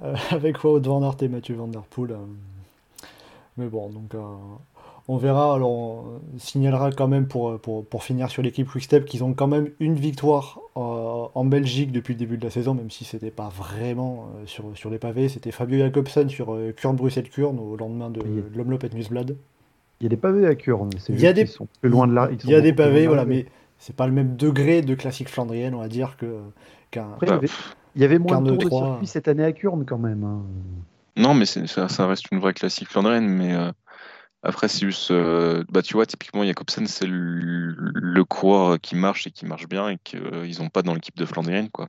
[0.04, 2.12] euh, avec Wout Van Aert et Mathieu Van Der Poel.
[2.12, 2.18] Euh.
[3.58, 4.16] mais bon, donc
[5.08, 5.56] on verra.
[5.56, 9.48] Alors, on signalera quand même pour, pour, pour finir sur l'équipe Quickstep qu'ils ont quand
[9.48, 13.50] même une victoire en Belgique depuis le début de la saison, même si c'était pas
[13.50, 15.28] vraiment sur, sur les pavés.
[15.28, 18.22] C'était Fabio Jacobsen sur Kurn-Bruxelles-Kurn au lendemain de
[18.56, 19.36] l'Omloop et Newsblad.
[20.00, 21.46] Il y a des pavés à Kurn, il y a des...
[21.46, 22.30] sont plus loin de là.
[22.44, 23.48] Il y a des pavés, voilà, mais
[23.80, 26.40] c'est pas le même degré de classique flandrienne, on va dire, que
[26.92, 27.18] qu'un.
[27.96, 30.24] Il y avait moins de tours de circuit cette année à Kurn quand même.
[30.24, 30.44] Hein.
[31.18, 33.28] Non, mais ça, ça, reste une vraie classique flandrienne.
[33.28, 33.72] Mais euh,
[34.44, 35.12] après, c'est juste.
[35.12, 39.90] Euh, bah, tu vois, typiquement, Jacobsen, c'est le, coureur qui marche et qui marche bien
[39.90, 41.70] et qu'ils n'ont pas dans l'équipe de flandrienne.
[41.70, 41.88] Quoi.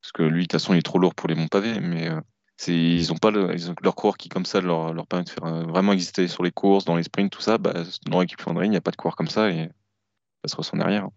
[0.00, 1.78] Parce que lui, de toute façon, il est trop lourd pour les monts pavés.
[1.80, 2.20] Mais euh,
[2.68, 5.66] ils ont pas ils ont leur coureur qui, comme ça, leur, leur permet de faire
[5.66, 7.58] vraiment exister sur les courses, dans les sprints, tout ça.
[7.58, 7.74] Bah,
[8.06, 9.68] dans l'équipe flandrienne, il n'y a pas de coureur comme ça et
[10.44, 11.08] ça se ressent derrière.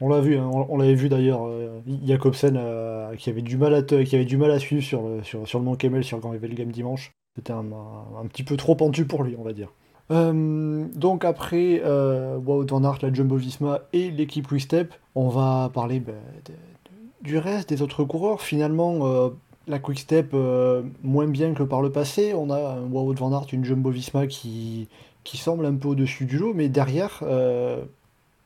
[0.00, 3.74] On l'a vu, hein, on, l'avait vu d'ailleurs, euh, Jacobsen euh, qui, avait du mal
[3.74, 6.34] à qui avait du mal à suivre sur le, sur, sur Mont Kemmel sur Grand
[6.34, 7.12] Game dimanche.
[7.36, 7.64] C'était un,
[8.28, 9.72] petit peu trop pentu pour lui, on va dire.
[10.10, 16.00] Euh, donc après Wout Van Aert, la Jumbo Visma et l'équipe Quick-Step, on va parler
[16.00, 16.12] bah,
[17.22, 18.40] du reste des autres coureurs.
[18.40, 19.32] Finalement,
[19.66, 20.34] la Quick-Step
[21.02, 22.34] moins bien que par le passé.
[22.34, 24.88] On a un Wout Van Aert, une Jumbo Visma qui,
[25.24, 27.24] qui semble un peu au-dessus du lot, mais derrière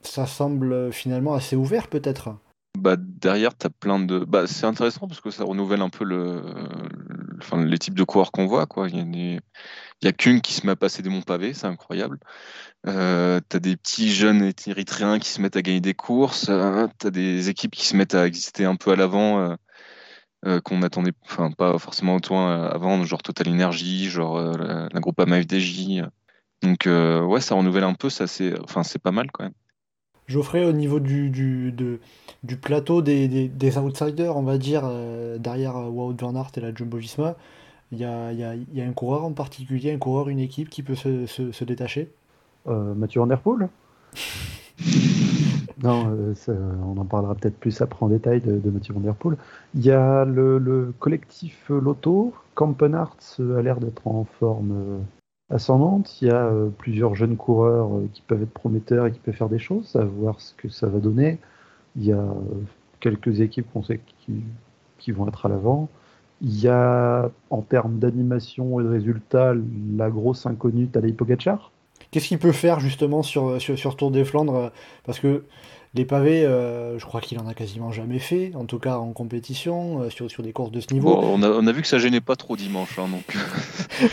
[0.08, 2.34] ça semble finalement assez ouvert peut-être.
[2.78, 4.20] Bah, derrière, tu as plein de.
[4.20, 6.42] Bah, c'est intéressant parce que ça renouvelle un peu le...
[7.40, 8.66] Enfin, les types de coureurs qu'on voit.
[8.86, 9.40] Il
[10.02, 12.20] y a, qu'une qui se met à passer des monts pavés, c'est incroyable.
[12.86, 16.48] Euh, tu as des petits jeunes érythréens qui se mettent à gagner des courses.
[16.48, 19.40] Euh, tu as des équipes qui se mettent à exister un peu à l'avant.
[19.40, 19.56] Euh,
[20.46, 26.02] euh, qu'on attendait, enfin pas forcément autant avant, genre Total Energy, genre la, groupe AMFDJ.
[26.62, 29.54] Donc ouais, ça renouvelle un peu, ça c'est, enfin c'est pas mal quand même.
[30.28, 31.72] Geoffrey, au niveau du, du,
[32.42, 36.60] du plateau des, des, outsiders, on va dire, euh, derrière euh, Wout Van Aert et
[36.60, 37.34] la Jumbo Visma,
[37.92, 40.68] il y a, y, a, y a, un coureur en particulier, un coureur, une équipe
[40.68, 42.12] qui peut se, se, détacher?
[42.66, 43.68] Euh, Mathieu Van Der Poel?
[45.80, 46.12] Non,
[46.84, 49.36] on en parlera peut-être plus après en détail de, Mathieu Van Der Poel.
[49.76, 55.04] Il y a le, le collectif Lotto, Campenarts a l'air d'être en forme
[55.50, 56.20] ascendante.
[56.20, 59.34] Il y a euh, plusieurs jeunes coureurs euh, qui peuvent être prometteurs et qui peuvent
[59.34, 61.38] faire des choses, à voir ce que ça va donner.
[61.96, 62.32] Il y a euh,
[63.00, 64.42] quelques équipes qu'on sait qui,
[64.98, 65.88] qui, vont être à l'avant.
[66.40, 69.54] Il y a, en termes d'animation et de résultats,
[69.96, 71.72] la grosse inconnue Tadej Pogacar.
[72.10, 74.70] Qu'est-ce qu'il peut faire justement sur, sur, sur Tour des Flandres
[75.04, 75.42] Parce que
[75.94, 79.12] les pavés, euh, je crois qu'il en a quasiment jamais fait, en tout cas en
[79.12, 81.16] compétition, euh, sur, sur des courses de ce niveau.
[81.16, 83.36] on, a, on, a, vu que ça gênait pas trop dimanche, hein, donc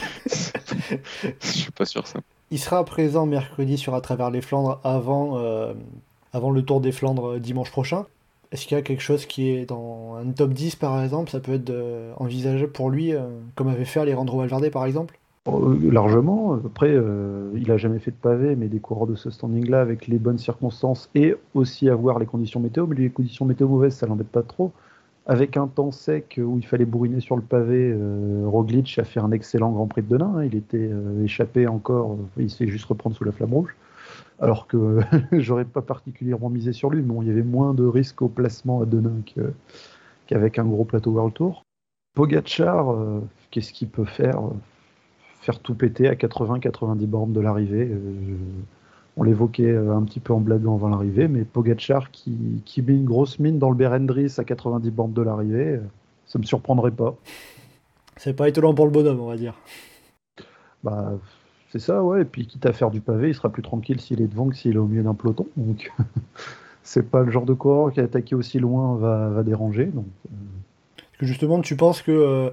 [1.42, 2.20] je suis pas sûr ça.
[2.52, 5.74] Il sera présent mercredi sur À travers les Flandres avant, euh,
[6.34, 8.06] avant le Tour des Flandres dimanche prochain.
[8.52, 11.32] Est-ce qu'il y a quelque chose qui est dans un top 10 par exemple?
[11.32, 11.74] Ça peut être
[12.18, 13.12] envisageable pour lui,
[13.56, 15.20] comme avait fait Alejandro Valverde par exemple?
[15.48, 16.54] Euh, largement.
[16.66, 20.08] Après, euh, il a jamais fait de pavé, mais des coureurs de ce standing-là, avec
[20.08, 22.88] les bonnes circonstances et aussi avoir les conditions météo.
[22.88, 24.72] Mais les conditions météo mauvaises, ça l'embête pas trop.
[25.28, 29.20] Avec un temps sec où il fallait bourriner sur le pavé, euh, Roglic a fait
[29.20, 30.36] un excellent Grand Prix de Denain.
[30.38, 30.46] Hein.
[30.46, 30.92] Il était
[31.24, 33.76] échappé encore, il se fait juste reprendre sous la flamme rouge.
[34.40, 35.00] Alors que
[35.32, 37.02] j'aurais pas particulièrement misé sur lui.
[37.02, 39.22] Bon, il y avait moins de risques au placement à Denain
[40.28, 41.64] qu'avec un gros plateau World Tour.
[42.14, 42.96] Pogachar,
[43.50, 44.42] qu'est-ce qu'il peut faire?
[45.42, 47.92] Faire tout péter à 80-90 bornes de l'arrivée.
[49.16, 52.82] Euh, on l'évoquait euh, un petit peu en blaguant avant l'arrivée, mais Pogachar qui, qui,
[52.82, 55.82] met une grosse mine dans le Berendris à 90 bornes de l'arrivée, euh,
[56.26, 57.16] ça me surprendrait pas.
[58.18, 59.56] C'est pas étonnant pour le bonhomme, on va dire.
[60.84, 61.14] Bah,
[61.72, 62.22] c'est ça, ouais.
[62.22, 64.56] Et puis, quitte à faire du pavé, il sera plus tranquille s'il est devant que
[64.56, 65.48] s'il est au milieu d'un peloton.
[65.58, 65.92] Donc,
[66.84, 69.86] c'est pas le genre de coureur qui attaqué aussi loin va, va déranger.
[69.86, 70.06] Donc,
[71.20, 72.52] que justement, tu penses que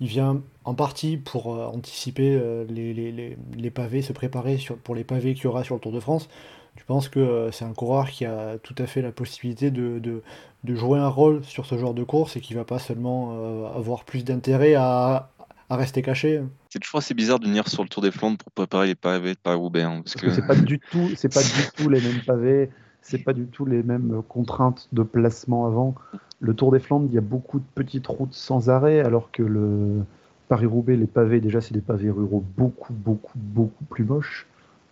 [0.00, 5.34] il vient en partie pour anticiper les, les, pavés, se préparer sur, pour les pavés
[5.34, 6.28] qu'il y aura sur le Tour de France.
[6.76, 10.22] Tu penses que c'est un coureur qui a tout à fait la possibilité de, de,
[10.62, 14.04] de jouer un rôle sur ce genre de course et qui va pas seulement avoir
[14.04, 15.30] plus d'intérêt à,
[15.70, 16.42] à rester caché?
[16.70, 19.34] C'est toujours assez bizarre de venir sur le Tour des Flandres pour préparer les pavés
[19.34, 19.82] de Paris-Roubaix.
[19.82, 22.70] Hein, parce, que, c'est pas du tout, c'est pas du tout les mêmes pavés,
[23.02, 25.94] c'est pas du tout les mêmes contraintes de placement avant.
[26.40, 29.42] Le Tour des Flandres, il y a beaucoup de petites routes sans arrêt, alors que
[29.42, 30.02] le
[30.48, 34.46] Paris-Roubaix, les pavés, déjà, c'est des pavés ruraux beaucoup, beaucoup, beaucoup plus moches.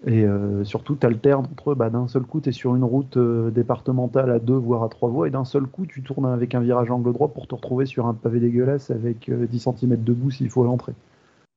[0.06, 1.74] Et euh, surtout, tu alternes entre.
[1.74, 4.88] Bah, d'un seul coup, tu es sur une route euh, départementale à deux, voire à
[4.88, 7.54] trois voies, et d'un seul coup, tu tournes avec un virage angle droit pour te
[7.54, 10.94] retrouver sur un pavé dégueulasse avec 10 euh, cm de boue s'il faut l'entrée.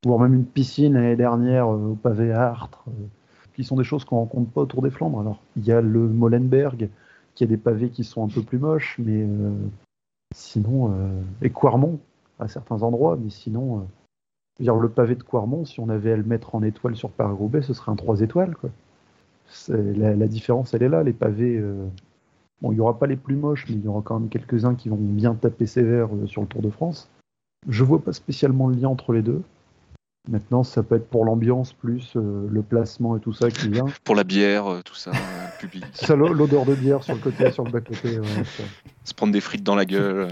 [0.06, 2.86] Voire même une piscine l'année dernière au pavé Artre,
[3.60, 5.20] qui sont des choses qu'on rencontre pas autour des Flandres.
[5.20, 6.90] Alors, il y a le Molenberg,
[7.36, 9.28] qui a des pavés qui sont un peu plus moches, mais
[10.34, 10.94] sinon,
[11.42, 12.00] et Quarmont
[12.40, 13.86] à certains endroits, mais sinon
[14.64, 17.62] dire, le pavé de Quarmont, si on avait à le mettre en étoile sur Paris-Roubaix,
[17.62, 18.56] ce serait un 3 étoiles.
[19.68, 21.04] La, différence, elle est là.
[21.04, 21.88] Les pavés, euh,
[22.62, 24.76] bon, il n'y aura pas les plus moches, mais il y aura quand même quelques-uns
[24.76, 27.10] qui vont bien taper sévère euh, sur le Tour de France.
[27.68, 29.42] Je vois pas spécialement le lien entre les deux.
[30.28, 33.86] Maintenant, ça peut être pour l'ambiance plus euh, le placement et tout ça qui vient.
[34.04, 35.12] Pour la bière, tout ça,
[35.60, 35.86] public.
[36.10, 38.20] l'odeur de bière sur le côté, sur le bas côté.
[39.06, 40.30] Se prendre des frites dans la gueule.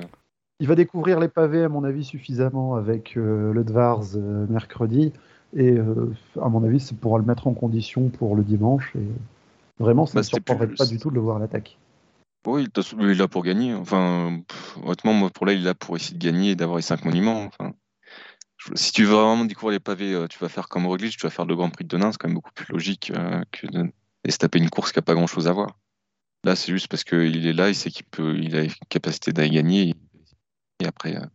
[0.59, 5.13] Il va découvrir les pavés, à mon avis, suffisamment avec euh, le Dvars euh, mercredi.
[5.55, 8.91] Et euh, à mon avis, ça pourra le mettre en condition pour le dimanche.
[8.95, 9.07] Et
[9.79, 11.77] vraiment, ça ne bah, surprendrait pas du tout de le voir à l'attaque.
[12.47, 12.67] Oui,
[12.99, 13.75] il est là pour gagner.
[13.75, 14.39] Enfin,
[14.83, 17.05] honnêtement, moi, pour là, il est là pour essayer de gagner et d'avoir les cinq
[17.05, 17.45] monuments.
[17.45, 17.73] Enfin,
[18.75, 21.45] si tu veux vraiment découvrir les pavés, tu vas faire comme Roglic, tu vas faire
[21.45, 23.11] le Grand Prix de Denain, c'est quand même beaucoup plus logique
[23.51, 23.91] que de
[24.27, 25.77] se taper une course qui n'a pas grand-chose à voir.
[26.43, 29.33] Là, c'est juste parce qu'il est là, il sait qu'il peut, il a la capacité
[29.33, 29.93] d'aller gagner
[30.79, 31.15] et après.
[31.15, 31.25] Euh,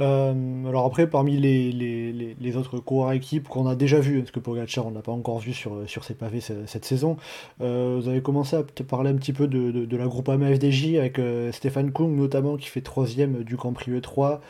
[0.00, 4.86] euh, alors après, parmi les, autres coureurs équipes qu'on a déjà vu, parce que Pogacar
[4.86, 7.16] on l'a pas encore vu sur, sur ses pavés cette, saison,
[7.60, 11.20] euh, vous avez commencé à parler un petit peu de, la groupe AMA FDJ avec
[11.52, 14.40] Stéphane Kung notamment qui fait troisième du Grand Prix E3,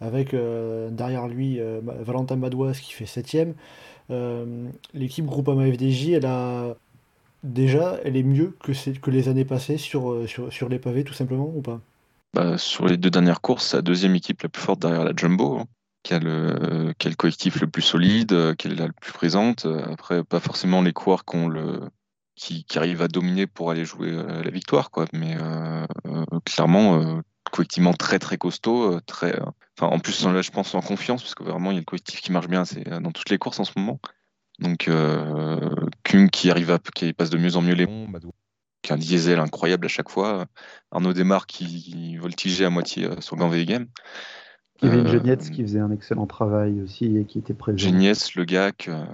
[0.00, 3.54] avec derrière lui Valentin Madouas qui fait septième.
[4.94, 6.76] L'équipe groupe AMA FDJ, elle a
[7.42, 11.62] déjà, elle est mieux que, les années passées sur, sur, les pavés tout simplement ou
[11.62, 11.80] pas?
[12.34, 15.58] Bah, sur les deux dernières courses, la deuxième équipe la plus forte derrière la Jumbo,
[15.58, 15.64] hein,
[16.02, 19.66] qui, a le, collectif le plus solide, euh, qui est la plus présente.
[19.66, 24.90] Après, pas forcément les coureurs qui, arrivent à dominer pour aller jouer euh, la victoire,
[24.90, 25.06] quoi.
[25.12, 25.86] mais euh,
[26.44, 29.00] clairement, collectivement très très costaud.
[29.06, 29.38] très,
[29.78, 31.84] enfin, en plus, là, je pense en confiance, parce que vraiment, il y a le
[31.84, 34.00] collectif qui marche bien c'est dans toutes les courses en ce moment.
[34.58, 34.90] Donc,
[36.04, 37.86] Kung qui arrive à, qui passe de mieux en mieux les
[38.90, 40.46] un diesel incroyable à chaque fois.
[40.90, 43.86] Arnaud Desmar qui voltigeait à moitié euh, sur Ganvé Game.
[44.82, 47.78] Il y avait euh, qui faisait un excellent travail aussi et qui était présent.
[47.78, 49.06] Genietz, Le Gac, euh,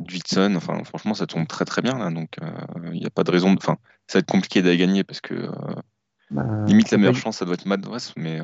[0.00, 2.36] Dwitson, enfin franchement ça tourne très très bien là, donc
[2.84, 3.52] il n'y a pas de raison.
[3.56, 5.50] Enfin, ça va être compliqué d'aller gagner parce que
[6.30, 7.86] limite la meilleure chance ça doit être Mad
[8.16, 8.40] mais.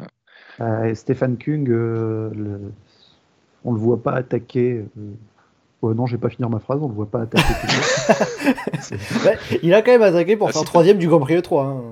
[0.94, 1.68] Stéphane Kung,
[3.64, 4.84] on le voit pas attaquer
[5.88, 7.44] non, non, j'ai pas finir ma phrase, on le voit pas attaquer.
[9.62, 11.66] il a quand même attaqué pour ah, faire troisième du Grand Prix E3.
[11.66, 11.82] Hein.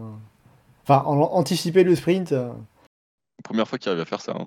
[0.84, 2.32] Enfin, anticiper le sprint.
[2.32, 2.52] Euh.
[3.44, 4.34] Première fois qu'il arrive à faire ça.
[4.38, 4.46] Hein.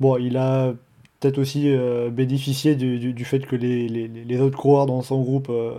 [0.00, 0.72] Bon, il a
[1.20, 5.74] peut-être aussi euh, bénéficié du, fait que les, autres coureurs dans son groupe, euh,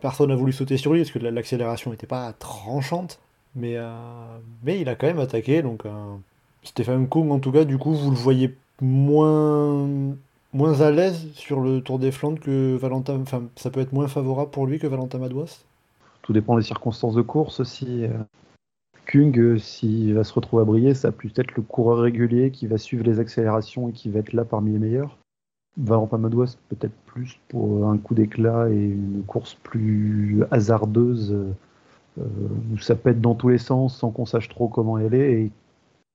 [0.00, 3.20] personne n'a voulu sauter sur lui parce que l'accélération n'était pas tranchante.
[3.54, 3.76] Mais,
[4.62, 5.62] mais il a quand même attaqué.
[5.62, 5.84] Donc,
[6.62, 9.88] Stéphane Kung, en tout cas, du coup, vous le voyez moins
[10.52, 13.20] moins à l'aise sur le Tour des Flandres que Valentin.
[13.20, 15.64] Enfin, ça peut être moins favorable pour lui que Valentin Madouas?
[16.22, 17.62] Tout dépend des circonstances de course.
[17.64, 18.10] Si euh,
[19.06, 22.66] Kung, euh, s'il va se retrouver à briller, ça plus être le coureur régulier qui
[22.66, 25.18] va suivre les accélérations et qui va être là parmi les meilleurs.
[25.78, 31.34] Valentin Madouas, peut-être plus pour un coup d'éclat et une course plus hasardeuse.
[32.20, 32.24] Euh,
[32.74, 35.50] où ça être dans tous les sens sans qu'on sache trop comment elle est et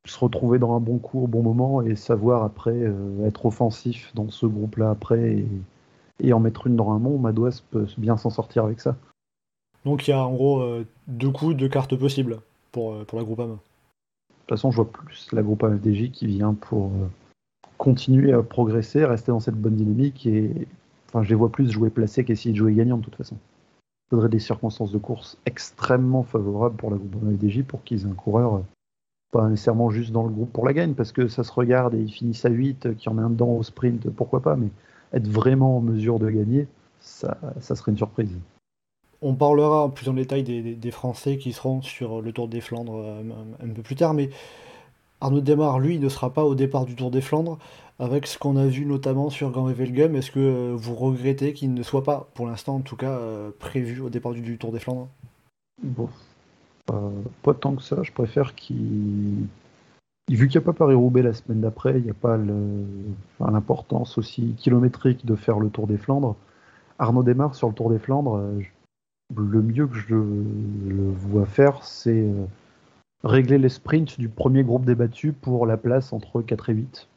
[0.05, 4.11] se retrouver dans un bon coup au bon moment et savoir après euh, être offensif
[4.13, 5.43] dans ce groupe-là après
[6.23, 8.95] et, en mettre une dans un mont, Madouas peut bien s'en sortir avec ça.
[9.85, 13.23] Donc il y a en gros euh, deux coups, deux cartes possibles pour, pour la
[13.23, 13.53] Groupama.
[13.53, 13.59] De
[14.45, 16.91] toute façon, je vois plus la Groupama FDJ qui vient pour
[17.79, 20.51] continuer à progresser, rester dans cette bonne dynamique et
[21.07, 23.35] enfin je les vois plus jouer placé qu'essayer de jouer gagnant de toute façon.
[24.07, 28.09] Il faudrait des circonstances de course extrêmement favorables pour la Groupama FDJ pour qu'ils aient
[28.09, 28.61] un coureur
[29.31, 31.99] pas nécessairement juste dans le groupe pour la gagne, parce que ça se regarde et
[31.99, 34.69] ils finissent à 8, qui en a un dedans au sprint, pourquoi pas, mais
[35.13, 36.67] être vraiment en mesure de gagner,
[36.99, 38.31] ça, ça serait une surprise.
[39.21, 43.23] On parlera plus en détail des, Français qui seront sur le Tour des Flandres euh,
[43.63, 44.29] un, peu plus tard, mais
[45.21, 47.57] Arnaud Demar, lui, ne sera pas au départ du Tour des Flandres.
[47.99, 51.81] Avec ce qu'on a vu notamment sur Grand Velgem, est-ce que vous regrettez qu'il ne
[51.81, 53.19] soit pas, pour l'instant en tout cas,
[53.57, 55.07] prévu au départ du, Tour des Flandres?
[55.81, 56.07] Bon,
[56.85, 58.03] pas tant que ça.
[58.03, 59.47] Je préfère qu'il
[60.29, 62.37] Vu qu'il n'y a pas Paris-Roubaix la semaine d'après, il n'y a pas
[63.39, 66.35] l'importance aussi kilométrique de faire le Tour des Flandres.
[66.99, 68.35] Arnaud démarre sur le Tour des Flandres.
[68.35, 68.61] Euh,
[69.37, 72.45] le mieux que je le vois faire, c'est euh,
[73.23, 77.07] régler les sprints du premier groupe débattu pour la place entre 4 et 8,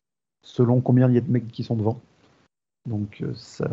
[0.42, 2.00] selon combien il y a de mecs qui sont devant.
[2.88, 3.70] Donc euh, ça,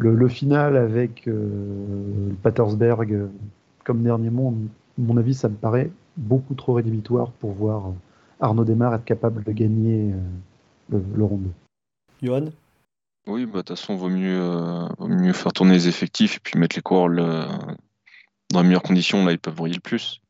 [0.00, 3.28] le, final avec le Patersberg
[3.84, 7.92] comme dernier monde, à mon avis, ça me paraît beaucoup trop rédhibitoire pour voir
[8.40, 10.12] Arnaud Desmar être capable de gagner
[10.90, 11.50] le, le ronde.
[12.22, 12.46] Johan?
[13.26, 16.40] Oui, bah, de toute façon, vaut mieux, euh, vaut mieux faire tourner les effectifs et
[16.42, 17.10] puis mettre les coureurs
[18.50, 19.24] dans les meilleures conditions.
[19.24, 20.20] Là, ils peuvent briller le plus.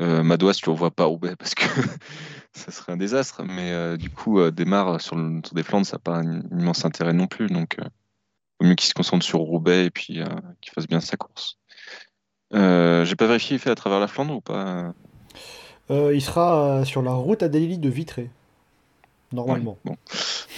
[0.00, 1.64] Euh, Madouas, tu ne le vois pas Roubaix parce que
[2.52, 3.42] ça serait un désastre.
[3.44, 6.42] Mais euh, du coup, euh, Desmar sur le Tour des Flandres, ça n'a pas un
[6.50, 7.48] immense intérêt non plus.
[7.48, 7.84] Donc, il
[8.60, 10.20] vaut mieux qu'il se concentre sur Roubaix et puis
[10.60, 11.60] qu'il fasse bien sa course.
[12.52, 14.92] Euh, j'ai pas vérifié, il fait à travers la Flandre ou pas
[15.90, 18.30] euh, Il sera euh, sur la route à Delhi de Vitré,
[19.32, 19.78] normalement.
[19.84, 19.96] bon,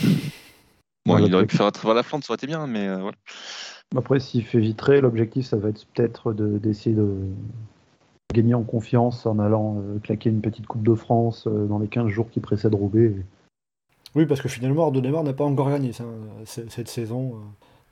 [1.06, 3.16] bon il aurait pu faire à travers la Flandre, ça aurait été bien, mais voilà.
[3.94, 7.26] Après, s'il fait Vitré, l'objectif, ça va être peut-être d'essayer de,
[8.32, 12.30] gagner en confiance en allant claquer une petite Coupe de France dans les 15 jours
[12.30, 13.14] qui précèdent Roubaix.
[14.14, 15.92] Oui, parce que finalement, Arnaud n'a pas encore gagné
[16.44, 17.34] cette saison.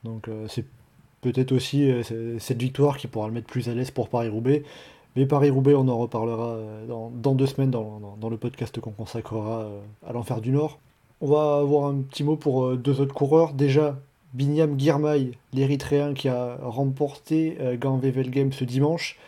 [0.05, 0.65] Donc c'est
[1.21, 4.63] peut-être aussi euh, cette victoire qui pourra le mettre plus à l'aise pour Paris-Roubaix.
[5.17, 9.81] Mais Paris-Roubaix, on en reparlera euh, dans, deux semaines dans, le podcast qu'on consacrera euh,
[10.07, 10.79] à l'enfer du Nord.
[11.21, 13.53] On va avoir un petit mot pour deux autres coureurs.
[13.53, 13.99] Déjà,
[14.33, 19.19] Binyam Girmay, l'Érythréen qui a remporté Gant Vevel Game ce dimanche,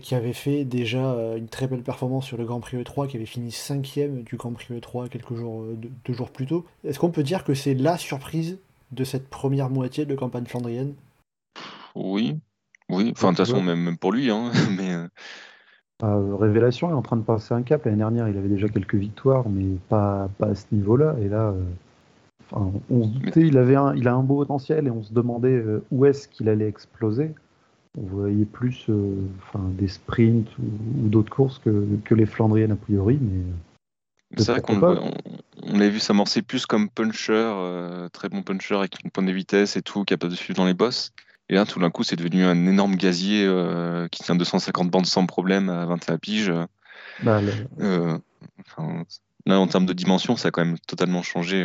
[0.00, 1.00] qui avait fait déjà
[1.36, 4.52] une très belle performance sur le Grand Prix E3, qui avait fini cinquième du Grand
[4.52, 5.64] Prix E3 quelques jours,
[6.04, 6.64] deux jours plus tôt.
[6.84, 8.58] Est-ce qu'on peut dire que c'est la surprise
[8.92, 10.94] de cette première moitié de campagne flandrienne?
[11.94, 12.38] Oui,
[12.88, 13.12] oui.
[13.12, 14.30] Enfin, de toute façon, même, pour lui.
[14.30, 14.94] Hein, mais...
[14.94, 15.08] Euh.
[16.02, 17.86] Euh, Révélation est en train de passer un cap.
[17.86, 21.16] L'année dernière, il avait déjà quelques victoires, mais pas, pas à ce niveau-là.
[21.22, 22.58] Et là, euh,
[22.90, 25.64] on se doutait, il, avait un, il a un beau potentiel et on se demandait
[25.90, 27.32] où est-ce qu'il allait exploser.
[27.96, 28.86] On voyait plus
[29.38, 33.18] enfin, des sprints ou, d'autres courses que, que, les Flandriennes a priori.
[33.20, 33.42] Mais
[34.36, 34.82] c'est vrai qu'on
[35.62, 39.32] on, l'a vu s'amorcer plus comme puncher, euh, très bon puncher avec une pointe de
[39.32, 41.12] vitesse et tout, capable de suivre dans les bosses.
[41.48, 45.06] Et là, tout d'un coup, c'est devenu un énorme gazier euh, qui tient 250 bandes
[45.06, 46.52] sans problème à 21 piges.
[47.22, 47.40] Bah,
[47.80, 48.18] euh,
[49.46, 51.64] là, en termes de dimension, ça a quand même totalement changé.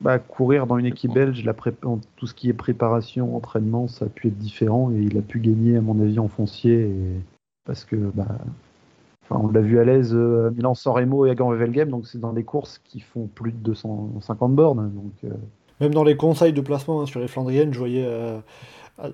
[0.00, 4.08] Bah, courir dans une équipe belge, la tout ce qui est préparation, entraînement, ça a
[4.08, 6.90] pu être différent et il a pu gagner, à mon avis, en foncier.
[7.64, 8.38] Parce que bah,
[9.30, 12.44] on l'a vu à l'aise euh, Milan-San Remo et à Game, donc c'est dans des
[12.44, 14.92] courses qui font plus de 250 bornes.
[14.92, 15.34] Donc, euh.
[15.80, 18.38] Même dans les conseils de placement hein, sur les Flandriennes, je voyais euh,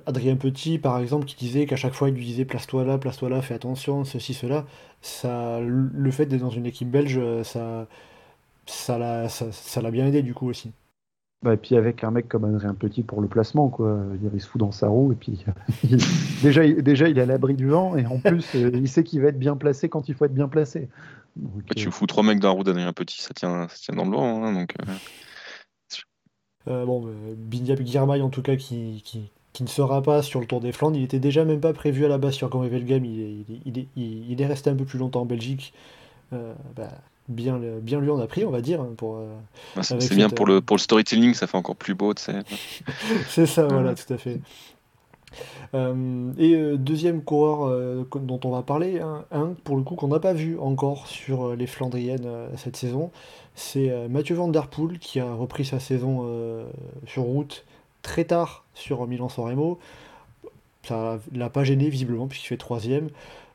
[0.07, 3.29] Adrien Petit, par exemple, qui disait qu'à chaque fois il lui disait place-toi là, place-toi
[3.29, 4.67] là, fais attention, ceci, cela.
[5.01, 7.87] Ça, le fait d'être dans une équipe belge, ça,
[8.67, 10.73] ça l'a ça, bien aidé du coup aussi.
[11.43, 13.99] Bah, et puis avec un mec comme Adrien Petit pour le placement, quoi.
[14.35, 15.45] Il se fout dans sa roue et puis
[16.43, 19.05] déjà, il, déjà il est à l'abri du vent et en plus euh, il sait
[19.05, 20.89] qu'il va être bien placé quand il faut être bien placé.
[21.77, 24.05] tu euh, fous trois mecs dans la roue d'Adrien Petit, ça tient, ça tient dans
[24.05, 24.45] le vent.
[24.45, 24.75] Hein, donc,
[26.69, 26.85] euh...
[26.85, 27.09] bon,
[27.51, 30.99] Girmay en tout cas qui, qui, qui, ne sera pas sur le Tour des Flandres,
[30.99, 34.43] il était déjà même pas prévu à la base sur Grand Game, il, il, il,
[34.43, 35.73] est resté un peu plus longtemps en Belgique.
[36.33, 36.91] Euh, bah,
[37.31, 38.81] bien, bien lui en a pris, on va dire.
[38.81, 39.29] Hein, pour, euh,
[39.77, 42.13] ah, c'est bien pour, le, euh, pour le storytelling, ça fait encore plus beau.
[43.29, 44.41] c'est ça, voilà, tout à fait.
[45.75, 47.71] Euh, et deuxième coureur
[48.17, 51.67] dont on va parler, un, pour le coup qu'on n'a pas vu encore sur les
[51.67, 53.11] Flandriennes cette saison,
[53.55, 56.27] c'est Mathieu Van Der Poel qui a repris sa saison
[57.07, 57.65] sur route
[58.03, 59.79] très tard sur Milan-San Remo.
[60.83, 63.09] Ça l'a pas gêné visiblement puisqu'il fait troisième.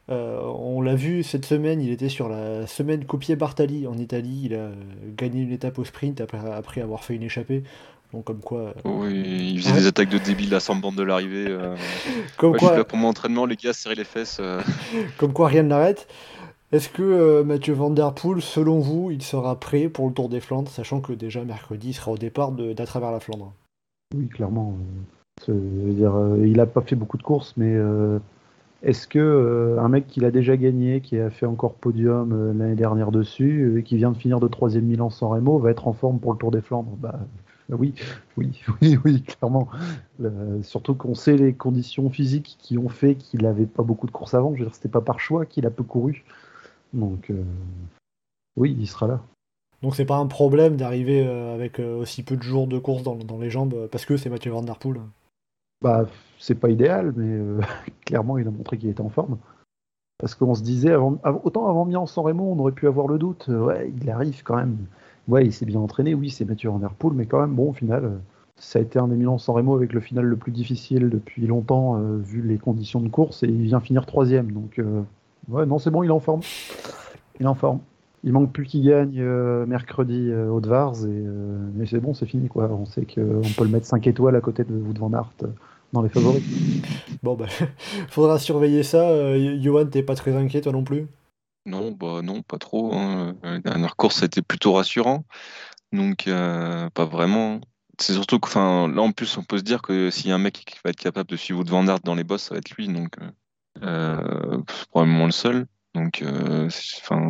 [0.10, 4.42] Euh, on l'a vu cette semaine, il était sur la semaine copier Bartali en Italie.
[4.46, 4.70] Il a
[5.18, 7.64] gagné une étape au sprint après, avoir fait une échappée.
[8.14, 8.60] Donc comme quoi.
[8.60, 11.48] Euh, oui, il faisait des attaques de débile à 100 bande de l'arrivée.
[11.50, 11.76] Euh.
[12.38, 12.84] comme quoi.
[12.84, 14.40] pour mon entraînement, les gars, serrer les fesses.
[15.18, 16.08] comme quoi, rien ne l'arrête.
[16.72, 20.40] Est-ce que Mathieu Van Der Poel, selon vous, il sera prêt pour le Tour des
[20.40, 23.54] Flandres, sachant que déjà mercredi, il sera au départ d'à travers la Flandre?
[24.16, 24.76] Oui, clairement.
[25.48, 27.76] dire, il n'a pas fait beaucoup de courses, mais
[28.86, 32.54] est-ce que euh, un mec qui l'a déjà gagné, qui a fait encore podium euh,
[32.54, 35.72] l'année dernière dessus, euh, et qui vient de finir de troisième Milan sans Remo, va
[35.72, 36.96] être en forme pour le Tour des Flandres?
[36.98, 37.20] Bah,
[37.70, 37.96] oui,
[38.38, 39.68] oui, oui, oui, clairement.
[40.62, 44.36] surtout qu'on sait les conditions physiques qui ont fait qu'il n'avait pas beaucoup de courses
[44.36, 44.54] avant.
[44.54, 46.24] Je veux dire, c'était pas par choix qu'il a peu couru.
[46.94, 47.34] Donc,
[48.56, 49.22] Oui, il sera là.
[49.82, 53.40] Donc c'est pas un problème d'arriver avec aussi peu de jours de course dans, dans
[53.40, 55.02] les jambes parce que c'est Mathieu Van Der Poel.
[55.82, 56.06] Bah,
[56.40, 57.62] c'est pas idéal, mais euh,
[58.06, 59.38] clairement, il a montré qu'il était en forme.
[60.18, 63.48] Parce qu'on se disait, avant, autant avant Milan-San Remo, on aurait pu avoir le doute.
[63.50, 64.78] euh, ouais, il arrive quand même.
[65.28, 66.14] Ouais, il s'est bien entraîné.
[66.14, 68.18] Oui, c'est Mathieu Van Der Poel, mais quand même, bon, au final, euh,
[68.56, 72.42] ça a été un des Milan-San avec le final le plus difficile depuis longtemps, vu
[72.42, 74.52] les conditions de course, et il vient finir troisième.
[74.52, 75.02] Donc, euh,
[75.50, 76.42] ouais, non, c'est bon, il est en forme.
[77.40, 77.80] Il est en forme.
[78.26, 82.14] Il manque plus qu'il gagne euh, mercredi euh, au Vars, et, euh, mais c'est bon,
[82.14, 82.68] c'est fini, quoi.
[82.72, 85.32] On sait qu'on peut le mettre 5 étoiles à côté de Wout van Aert
[85.94, 86.44] dans les favoris.
[87.24, 87.46] Bon bah
[88.10, 89.10] faudra surveiller ça.
[89.10, 91.08] Euh, Johan, t'es pas très inquiet toi non plus?
[91.68, 92.94] Non, bah non, pas trop.
[92.94, 93.36] hein.
[93.44, 95.24] La dernière course, ça a été plutôt rassurant.
[95.94, 97.62] Donc, euh, pas vraiment.
[98.00, 100.36] C'est surtout que, enfin, là en plus, on peut se dire que s'il y a
[100.36, 102.56] un mec qui va être capable de suivre Wout van Aert dans les bosses, ça
[102.56, 102.88] va être lui.
[102.88, 103.16] Donc,
[103.84, 105.68] euh, c'est probablement le seul.
[105.96, 106.70] Donc, euh,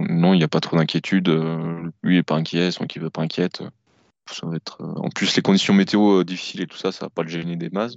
[0.10, 1.30] non, il n'y a pas trop d'inquiétude.
[1.30, 3.62] Euh, lui est pas inquiet, son équipe n'est pas inquiète.
[3.62, 7.56] Euh, En plus, les conditions météo difficiles et tout ça, ça va pas le gêner
[7.56, 7.96] des masses.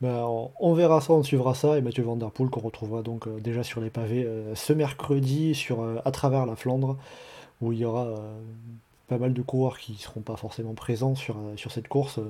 [0.00, 0.28] Bah,
[0.60, 1.76] on, verra ça, on suivra ça.
[1.76, 6.10] Et Mathieu Van Der qu'on retrouvera donc déjà sur les pavés ce mercredi sur à
[6.12, 6.96] travers la Flandre
[7.60, 8.14] où il y aura
[9.08, 12.20] pas mal de coureurs qui seront pas forcément présents sur, sur cette course.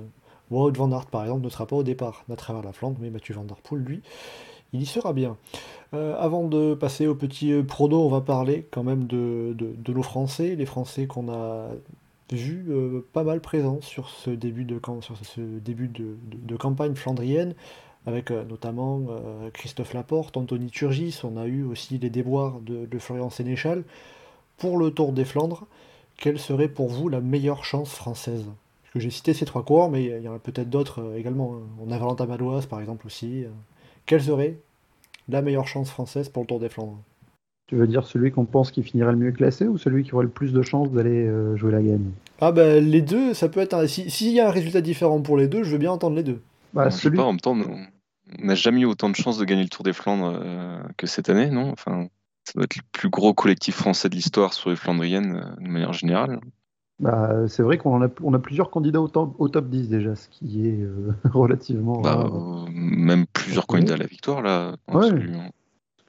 [0.51, 3.11] Wout Van Aert par exemple ne sera pas au départ à travers la Flandre, mais
[3.11, 4.01] Mathieu Van Der lui
[4.73, 5.37] il y sera bien.
[5.95, 9.57] Euh, avant de passer au petit euh, prono, on va parler quand même de,
[9.89, 11.69] nos Français, les Français qu'on a
[12.31, 17.55] vus euh, pas mal présents sur ce début de, campagne flandrienne,
[18.07, 19.07] avec notamment
[19.53, 23.85] Christophe Laporte, Anthony Turgis, on a eu aussi les déboires de, Florian Sénéchal.
[24.57, 25.67] Pour le Tour des Flandres,
[26.17, 28.47] quelle serait pour vous la meilleure chance française?
[28.95, 31.55] J'ai cité ces trois coureurs, mais il y en a peut-être d'autres également.
[31.55, 31.67] hein.
[31.87, 33.45] On a Valentin Madouas par exemple aussi.
[34.09, 34.57] Quelle serait
[35.29, 36.99] la meilleure chance française pour le Tour des Flandres?
[37.67, 40.25] Tu veux dire celui qu'on pense qui finirait le mieux classé ou celui qui aurait
[40.25, 42.11] le plus de chances d'aller euh, jouer la gagne?
[42.41, 43.87] Ah bah les deux, ça peut être un...
[43.87, 46.23] si- S'il y a un résultat différent pour les deux, je veux bien entendre les
[46.23, 46.41] deux.
[46.73, 47.19] bah, on sait celui...
[47.19, 47.87] pas, en même temps, on
[48.41, 51.07] on n'a jamais eu autant de chances de gagner le Tour des Flandres euh, que
[51.07, 51.71] cette année, non?
[51.71, 52.09] Enfin,
[52.45, 55.69] ça doit être le plus gros collectif français de l'histoire sur les Flandriennes, euh, de
[55.69, 56.41] manière générale.
[57.01, 60.15] Bah, c'est vrai qu'on a, on a plusieurs candidats au top, au top 10 déjà,
[60.17, 62.35] ce qui est euh, relativement Bah, rare.
[62.35, 64.75] euh, même plusieurs candidats à la victoire, là.
[64.93, 65.09] Ouais.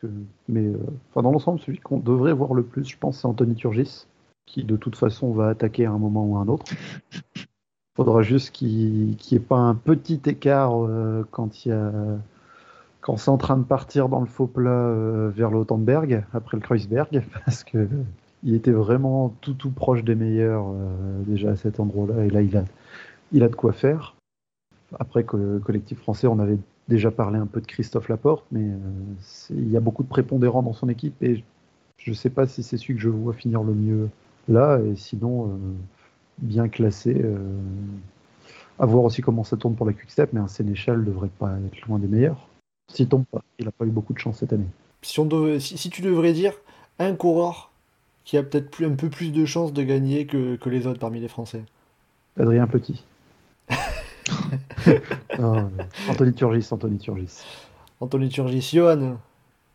[0.02, 0.08] que-
[0.48, 0.78] mais euh,
[1.16, 4.08] dans l'ensemble, celui qu'on devrait voir le plus, je pense, c'est Anthony Turgis,
[4.48, 6.66] qui de toute façon va attaquer à un moment ou à un autre.
[7.96, 11.92] Faudra juste qu'il n'y ait pas un petit écart euh, quand il y a
[13.02, 14.94] quand c'est en train de partir dans le faux plat
[15.30, 17.88] vers l'Autenberg, après le Kreuzberg, parce que
[18.44, 22.42] il était vraiment tout tout proche des meilleurs euh, déjà à cet endroit-là, et là
[22.42, 22.64] il a,
[23.32, 24.16] il a de quoi faire.
[25.00, 28.64] Après que le collectif français, on avait déjà parlé un peu de Christophe Laporte, mais
[28.64, 28.78] euh,
[29.52, 31.44] il y a beaucoup de prépondérants dans son équipe, et
[31.98, 34.10] je ne sais pas si c'est celui que je vois finir le mieux
[34.48, 35.58] là, et sinon euh,
[36.40, 37.22] bien classé.
[38.80, 41.88] à voir aussi comment ça tourne pour la Quickstep, mais un Sénéchal devrait pas être
[41.88, 42.48] loin des meilleurs.
[42.92, 44.66] S'il tombe pas, il n'a pas eu beaucoup de chance cette année.
[45.02, 46.54] Si tu devrais dire
[46.98, 47.70] un coureur
[48.30, 51.00] qui a peut-être plus, un peu plus de chances de gagner que, que les autres
[51.00, 51.64] parmi les Français.
[52.40, 53.04] Adrien Petit.
[55.40, 57.44] Non, euh, Anthony Turgis, Anthony Turgis.
[58.00, 59.18] Anthony Turgis, Johan,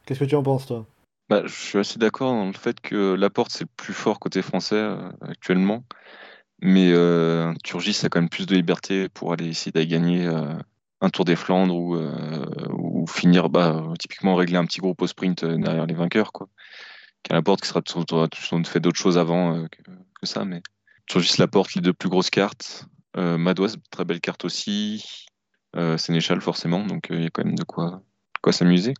[0.06, 0.86] qu'est-ce que tu en penses toi?
[1.28, 4.40] Bah, je suis assez d'accord dans le fait que Laporte, c'est le plus fort côté
[4.40, 5.82] français euh, actuellement.
[6.62, 10.54] Mais euh, Turgis a quand même plus de liberté pour aller essayer d'aller gagner euh,
[11.00, 15.08] un Tour des Flandres ou, euh, ou finir, bah, typiquement régler un petit groupe au
[15.08, 16.30] sprint derrière les vainqueurs.
[16.30, 16.46] Quoi.
[17.24, 20.44] Qu'à Laporte qui sera sans fait d'autres choses avant euh, que, ça.
[20.44, 20.62] Mais
[21.06, 22.86] Turgis, Laporte, les deux plus grosses cartes.
[23.16, 25.26] Euh, Madouas, très belle carte aussi.
[25.76, 26.86] Euh, Sénéchal, forcément.
[26.86, 28.02] Donc euh, il y a quand même de quoi,
[28.42, 28.94] quoi s'amuser.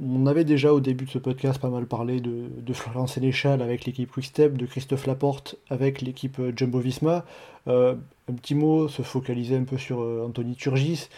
[0.00, 3.84] On avait déjà au début de ce podcast pas mal parlé de, de Sénéchal avec
[3.84, 7.24] l'équipe Quickstep, de Christophe Laporte avec l'équipe Jumbo-Visma.
[7.66, 7.96] Euh,
[8.30, 11.08] un petit mot, se focaliser un peu sur Anthony Turgis,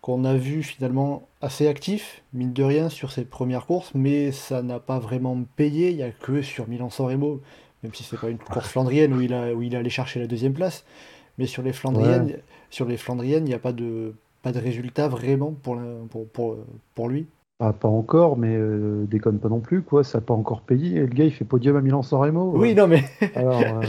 [0.00, 4.62] qu'on a vu finalement assez actif, mine de rien, sur ses premières courses, mais ça
[4.62, 5.90] n'a pas vraiment payé.
[5.90, 7.40] Il n'y a que sur Milan-San Remo,
[7.82, 10.20] même si c'est pas une course flandrienne où il, a, où il est allé chercher
[10.20, 10.84] la deuxième place.
[11.38, 12.38] Mais sur les Flandriennes,
[12.70, 16.28] sur les Flandriennes, il n'y a pas de, pas de résultat vraiment pour, la- pour,
[16.28, 16.56] pour,
[16.94, 17.26] pour lui.
[17.62, 20.02] Ah, pas encore, mais euh, déconne pas non plus, quoi.
[20.02, 20.96] Ça n'a pas encore payé.
[20.96, 22.52] Et le gars, il fait podium à Milan-San Remo.
[22.56, 23.04] Oui, non, mais
[23.34, 23.82] Alors, euh,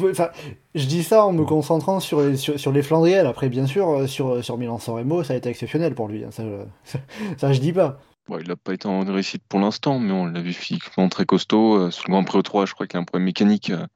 [0.10, 0.28] Enfin,
[0.74, 3.26] je dis ça en me concentrant sur les, sur, sur les Flandriennes.
[3.26, 6.24] Après, bien sûr, euh, sur, sur Milan-San Remo, ça a été exceptionnel pour lui.
[6.24, 6.30] hein.
[6.30, 6.98] Ça, je-
[7.38, 7.98] ça, je dis pas.
[8.28, 11.24] Bon, il n'a pas été en réussite pour l'instant, mais on l'a vu physiquement très
[11.24, 11.76] costaud.
[11.78, 13.86] Euh, sur le Grand Prix O3, je crois qu'il a un problème mécanique euh,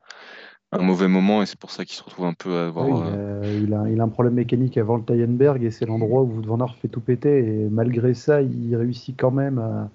[0.74, 2.86] un mauvais moment, et c'est pour ça qu'il se retrouve un peu à avoir.
[2.86, 5.86] oui, euh, euh, il, a, il a un problème mécanique avant le Tyenberg et c'est
[5.86, 7.38] l'endroit où van Aert fait tout péter.
[7.38, 9.90] Et malgré ça, il réussit quand même à,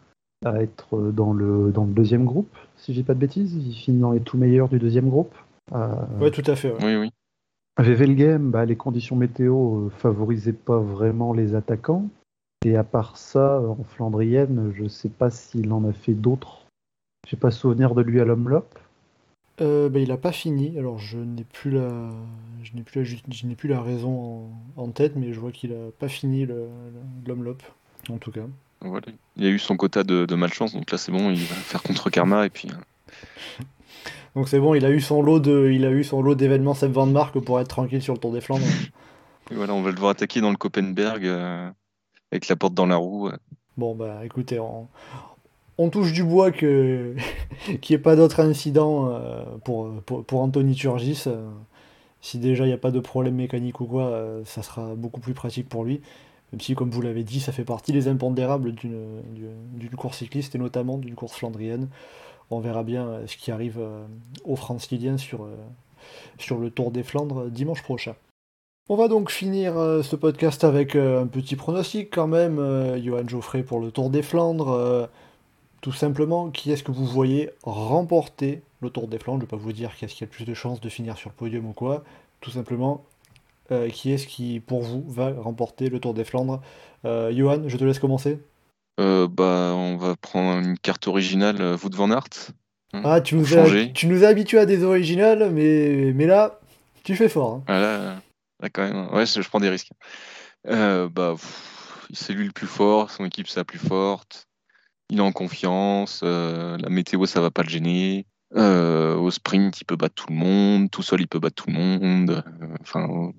[0.50, 3.54] à être dans le, dans le deuxième groupe, si j'ai pas de bêtises.
[3.56, 5.34] Il finit dans les tout meilleurs du deuxième groupe.
[5.74, 5.88] Euh,
[6.20, 6.72] Ouais, tout à fait.
[6.72, 6.80] ouais.
[6.84, 7.12] Oui, oui.
[8.40, 12.06] Bah, les conditions météo euh, favorisaient pas vraiment les attaquants.
[12.66, 16.66] Et à part ça, en Flandrienne, je sais pas s'il en a fait d'autres.
[17.28, 18.78] J'ai pas souvenir de lui à l'Homme-Lop.
[19.62, 22.10] Euh, bah, il a pas fini, alors je n'ai plus la,
[22.64, 25.52] je n'ai plus la, je n'ai plus la raison en, en tête, mais je vois
[25.52, 26.46] qu'il a pas fini
[27.26, 27.62] l'homme-lop,
[28.10, 28.46] en tout cas.
[28.82, 29.08] Voilà.
[29.36, 31.84] Il a eu son quota de, de malchance, donc là c'est bon, il va faire
[31.84, 32.70] contre Karma et puis.
[32.72, 33.64] euh,
[34.36, 36.74] Donc c'est bon, il a eu son lot de, il a eu son lot d'événements
[36.76, 38.64] Seb Van Mark pour être tranquille sur le Tour des Flandres.
[39.52, 41.70] et voilà, on va le voir attaquer dans le Copenberg euh,
[42.32, 43.28] avec la porte dans la roue.
[43.28, 43.38] euh.
[43.76, 44.88] Bon bah écoutez, on,
[45.80, 47.16] on touche du bois que
[47.82, 51.24] qu'il n'y ait pas d'autres incidents euh, pour, Anthony Turgis.
[51.26, 51.50] euh.
[52.22, 55.22] si déjà il n'y a pas de problème mécanique ou quoi, euh, ça sera beaucoup
[55.22, 56.02] plus pratique pour lui.
[56.52, 60.58] Même si, comme vous l'avez dit, ça fait partie des impondérables d'une course cycliste et
[60.58, 61.88] notamment d'une course flandrienne.
[62.50, 63.80] On verra bien ce qui arrive
[64.44, 65.48] aux franciliens sur,
[66.40, 68.16] sur le Tour des Flandres dimanche prochain.
[68.90, 72.58] On va donc finir ce podcast avec un petit pronostic quand même,
[73.00, 75.08] Johan Geoffrey pour le Tour des Flandres.
[75.82, 79.40] Tout simplement, qui est-ce que vous voyez remporter le Tour des Flandres?
[79.40, 80.90] Je ne vais pas vous dire qui est-ce qui a le plus de chances de
[80.90, 82.04] finir sur le podium ou quoi.
[82.42, 83.06] Tout simplement,
[83.72, 86.62] euh, qui est-ce qui, pour vous, va remporter le Tour des Flandres?
[87.06, 88.40] Euh, Johan, je te laisse commencer.
[89.00, 92.52] Euh, bah, on va prendre une carte originale, euh, Wout van Aert.
[92.94, 96.60] hein, Ah, tu nous, as, tu nous as habitués à des originales, mais, mais là,
[97.04, 97.54] tu fais fort.
[97.54, 97.64] hein.
[97.68, 98.22] Ah, là,
[98.62, 99.92] là, quand même, ouais, je prends des risques.
[100.68, 101.36] Euh, bah,
[102.12, 104.49] c'est lui le plus fort, son équipe c'est la plus forte.
[105.10, 108.26] Il est en confiance, euh, la météo ça va pas le gêner.
[108.56, 111.70] Euh, au sprint, il peut battre tout le monde, tout seul il peut battre tout
[111.72, 112.44] le monde.
[112.46, 113.32] Euh, Enfin,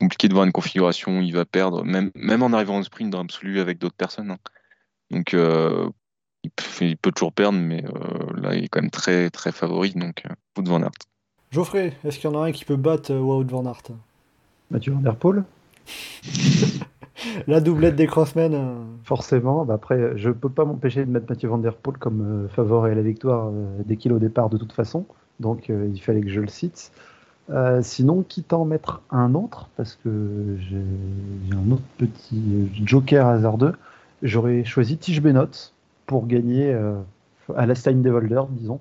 [0.00, 3.10] compliqué de voir une configuration où il va perdre, même, même en arrivant au sprint
[3.10, 4.30] dans l'absolu avec d'autres personnes.
[4.30, 4.38] hein.
[5.10, 5.88] Donc, euh,
[6.44, 9.52] il, peut, il peut toujours perdre, mais euh, là il est quand même très très
[9.52, 9.92] favori.
[9.94, 10.90] Donc, euh, Wout van Aert.
[11.50, 13.82] Geoffrey, est-ce qu'il y en a un qui peut battre Wout van Aert?
[14.70, 15.44] Mathieu Van Der Poel?
[17.46, 18.54] La doublette des crossmen.
[18.54, 22.20] euh, Forcément, bah après, je peux pas m'empêcher de mettre Mathieu Van Der Poel comme
[22.44, 25.06] euh, favori à la victoire euh, dès qu'il au départ de toute façon.
[25.40, 26.92] Donc euh, il fallait que je le cite.
[27.80, 33.72] Sinon, quitte à en mettre un autre, parce que j'ai un autre petit joker hasardeux,
[34.22, 35.72] j'aurais choisi Tige Benot
[36.04, 36.78] pour gagner
[37.56, 38.80] à la Stein Devolder, disons.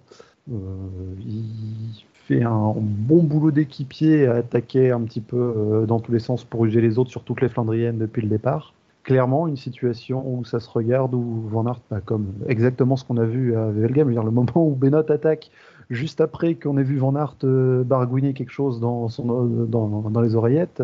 [2.28, 6.44] Fait un bon boulot d'équipier à attaquer un petit peu euh, dans tous les sens
[6.44, 8.74] pour user les autres sur toutes les Flandriennes depuis le départ
[9.04, 13.16] clairement une situation où ça se regarde, où Van Aert, bah, comme exactement ce qu'on
[13.16, 15.50] a vu à Velgem, le moment où Benoît attaque,
[15.90, 20.36] juste après qu'on ait vu Van Aert euh, baragouiner quelque chose euh, dans, dans les
[20.36, 20.84] oreillettes,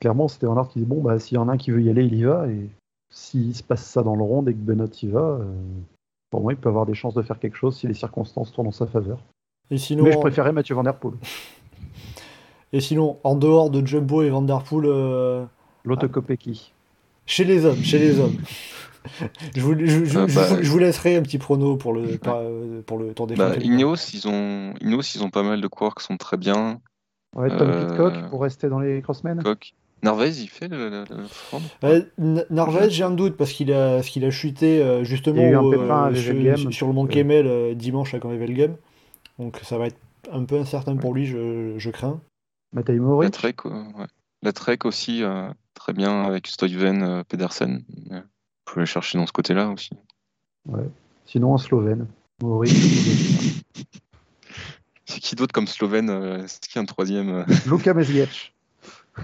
[0.00, 1.80] clairement c'était Van Aert qui dit bon, bah, s'il y en a un qui veut
[1.80, 2.68] y aller, il y va, et
[3.10, 5.44] s'il se passe ça dans le rond et que Benoît y va, euh,
[6.30, 8.68] pour moi, il peut avoir des chances de faire quelque chose si les circonstances tournent
[8.68, 9.18] en sa faveur.
[9.70, 11.14] Et sinon, Mais je préférais Mathieu Van Der Poel.
[12.72, 15.44] et sinon, en dehors de Jumbo et Van Der Poel, euh,
[15.84, 16.72] L'autocopéki.
[17.26, 18.36] chez les hommes, chez les hommes.
[19.56, 22.18] je, vous, je- je- Euh, je- bah, je vous laisserai un petit prono pour le,
[22.18, 23.52] par- euh, pour le Tour des Bah.
[23.60, 26.80] Ineos, ils ont, Ineos, ils ont pas mal de coureurs qui sont très bien.
[27.36, 29.42] Ouais, Tom Euh, Pitcock pour rester dans les crossmen.
[29.42, 29.72] Coq.
[30.02, 34.80] Narvaez, il fait le, le- j'ai un doute parce qu'il a, parce qu'il a chuté
[34.82, 37.46] euh, justement Il y a eu un au, pépin à euh, sur, le Mont Kemmel
[37.46, 38.76] euh, dimanche à Wevelgem.
[39.38, 39.98] Donc ça va être
[40.32, 42.20] un peu incertain pour lui, je, je crains.
[42.72, 43.32] Matej La Mohoric.
[43.32, 44.06] Trek, ouais.
[44.42, 47.84] La Trek aussi, euh, très bien avec Stuyven, euh, Pedersen.
[47.88, 48.20] Vous
[48.64, 49.90] pouvez le chercher dans ce côté-là aussi.
[51.26, 52.06] Sinon en Slovène.
[52.42, 52.72] Mohoric.
[55.06, 58.54] C'est qui d'autre comme Slovène euh, C'est qui un troisième Luka Mesgic.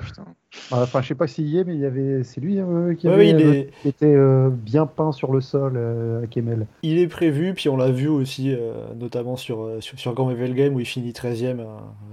[0.00, 0.24] Putain.
[0.70, 3.06] Enfin, je sais pas s'il y est, mais il y avait, c'est lui euh, qui,
[3.08, 6.26] Ouais, avait, il euh, est, qui était euh, bien peint sur le sol euh, à
[6.26, 6.66] Kemel.
[6.82, 10.80] il est prévu, puis on l'a vu aussi, euh, notamment sur, sur, sur Wevelgem où
[10.80, 11.64] il finit 13ème euh,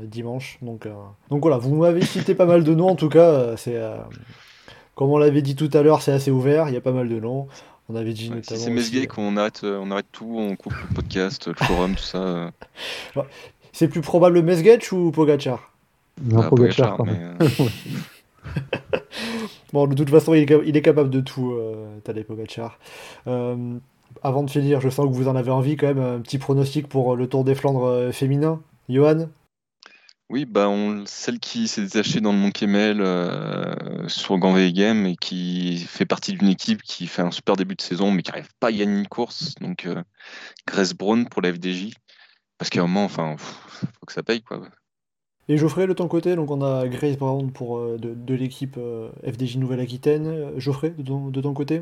[0.04, 0.58] dimanche.
[0.62, 0.92] Donc, euh,
[1.30, 3.30] donc voilà, vous m'avez cité pas mal de noms en tout cas.
[3.30, 3.80] euh, c'est,
[4.96, 7.08] comme on l'avait dit tout à l'heure, c'est assez ouvert, il y a pas mal
[7.10, 7.48] de noms.
[7.90, 8.82] On avait dit Ouais, si notamment.
[8.82, 12.18] c'est euh, qu'on arrête, on arrête tout, on coupe le podcast, le forum, tout ça.
[12.18, 12.50] euh,
[13.74, 15.70] C'est plus probable Mesgetch ou Pogacar?
[16.49, 17.38] Pogacar, Pogacar, mais, même.
[17.41, 17.47] euh,
[19.74, 22.80] Bon, de toute façon, il est, cap- il est capable de tout, euh, Tadej Pogacar.
[23.28, 23.78] Euh,
[24.24, 26.88] avant de finir, je sens que vous en avez envie quand même, un petit pronostic
[26.88, 28.61] pour le Tour des Flandres euh, féminin.
[28.89, 29.30] Johan?
[30.30, 35.17] Oui, bah on, celle qui s'est détachée dans le Mont Kemmel euh, sur Game et
[35.17, 38.47] qui fait partie d'une équipe qui fait un super début de saison mais qui n'arrive
[38.61, 39.55] pas à gagner une course.
[39.55, 40.01] Donc euh,
[40.65, 41.91] Grace Brown pour la FDJ.
[42.57, 44.61] Parce qu'à un moment, enfin, faut que ça paye quoi.
[45.52, 48.78] Et Geoffrey, de ton côté, donc on a Grace Brown pour, euh, de, de l'équipe
[48.78, 50.28] euh, FDJ Nouvelle-Aquitaine.
[50.28, 51.82] Euh, Geoffrey, de ton, de ton côté?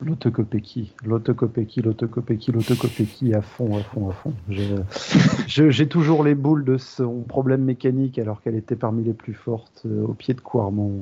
[0.00, 4.32] L'autocopéki, l'autocopéki, l'autocopéki, l'autocopéki à fond, à fond, à fond.
[5.48, 9.84] J'ai toujours les boules de son problème mécanique alors qu'elle était parmi les plus fortes
[10.06, 10.92] au pied de Quarmont.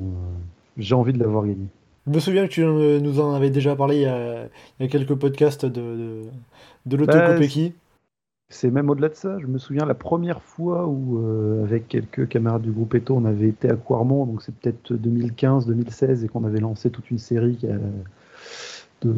[0.77, 1.67] J'ai envie de l'avoir gagné.
[2.07, 5.67] Je me souviens que tu nous en avais déjà parlé il y a, quelques podcasts
[5.67, 6.21] de, de,
[6.87, 7.69] de l'autocopéki.
[7.69, 7.75] Bah,
[8.49, 9.39] c'est même au-delà de ça.
[9.39, 13.25] Je me souviens la première fois où, euh, avec quelques camarades du groupe Eto, on
[13.25, 17.57] avait été à Quarmont, donc c'est peut-être 2015-2016, et qu'on avait lancé toute une série
[17.57, 17.77] qui a,
[19.01, 19.13] de,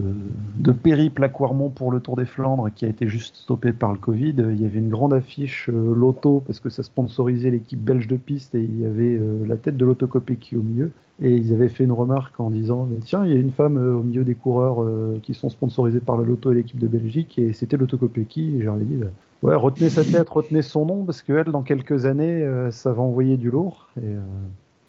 [0.58, 3.92] de, périple à Quarmont pour le Tour des Flandres qui a été juste stoppé par
[3.92, 4.36] le Covid.
[4.38, 8.18] Il y avait une grande affiche euh, Loto parce que ça sponsorisait l'équipe belge de
[8.18, 10.92] piste et il y avait euh, la tête de l'autocopie qui au milieu.
[11.22, 13.96] Et ils avaient fait une remarque en disant Tiens, il y a une femme euh,
[13.96, 14.86] au milieu des coureurs
[15.24, 18.58] qui sont sponsorisés par le Loto et l'équipe de Belgique et c'était l'autocopie qui.
[18.58, 19.08] Et j'aurais dit bah,
[19.42, 23.38] Ouais, retenez sa tête, retenez son nom parce qu'elle, dans quelques années, ça va envoyer
[23.38, 23.88] du lourd.
[23.98, 24.06] Et,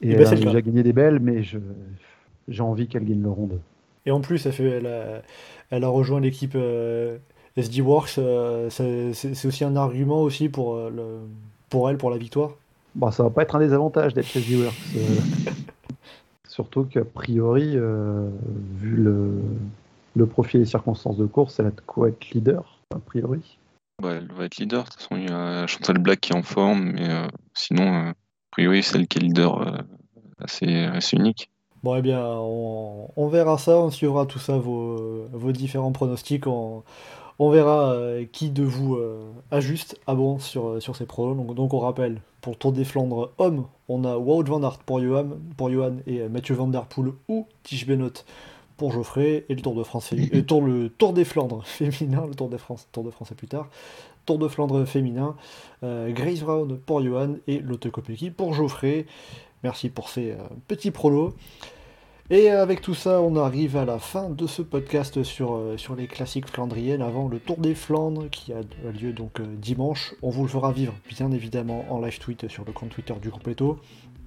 [0.02, 3.30] et, et ben, elle a déjà gagné des belles, mais j'ai envie qu'elle gagne le
[3.30, 3.58] ronde.
[4.06, 5.22] Et en plus, elle, fait, elle, a,
[5.70, 7.18] elle a rejoint l'équipe euh,
[7.56, 8.18] SD Works.
[8.18, 11.20] Euh, c'est aussi un argument aussi pour, euh, le,
[11.68, 12.52] pour elle, pour la victoire.
[12.94, 14.74] Bon, ça va pas être un désavantage d'être SD Works.
[16.48, 19.40] surtout qu'a priori, vu le,
[20.14, 23.56] le profil et les circonstances de course, elle a de quoi être leader, a priori.
[24.02, 24.84] Ouais, elle va être leader.
[24.84, 27.08] De toute façon, il y a Chantal Black qui est en forme, mais
[27.54, 28.12] sinon, a
[28.50, 29.82] priori, c'est elle qui est leader
[30.42, 31.48] assez, assez unique.
[31.82, 36.46] Bon, eh bien, on, verra ça, on suivra tout ça, vos, différents pronostics.
[36.46, 36.84] On,
[37.40, 39.20] verra euh, qui de vous euh,
[39.50, 41.54] ajuste à bon sur, sur ces pronos.
[41.54, 45.00] Donc, on rappelle, pour le Tour des Flandres homme, on a Wout van Aert pour
[45.00, 45.26] Johan,
[45.56, 48.24] pour Johan et Mathieu Van Der Poel ou Tige Benot
[48.76, 49.44] pour Geoffrey.
[49.48, 52.48] Et le Tour de France, et le Tour, le Tour des Flandres féminin, le Tour
[52.48, 53.68] de France, de France plus tard.
[54.24, 55.34] Tour de Flandre féminin,
[55.82, 57.88] euh, Grace Brown pour Johan et Lotte
[58.36, 59.06] pour Geoffrey.
[59.62, 60.36] Merci pour ces euh,
[60.66, 61.34] petits prolos.
[62.30, 66.06] Et avec tout ça, on arrive à la fin de ce podcast sur, euh, les
[66.06, 68.60] classiques flandriennes avant le Tour des Flandres qui a
[69.00, 70.14] lieu donc euh, dimanche.
[70.22, 73.28] On vous le fera vivre bien évidemment en live tweet sur le compte Twitter du
[73.28, 73.78] groupe Eto.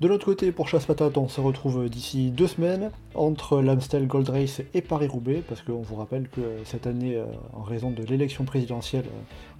[0.01, 4.27] De l'autre côté, pour Chasse Patate, on se retrouve d'ici deux semaines entre l'Amstel Gold
[4.27, 7.17] Race et Paris-Roubaix, parce qu'on vous rappelle que cette année,
[7.53, 9.05] en raison de l'élection présidentielle,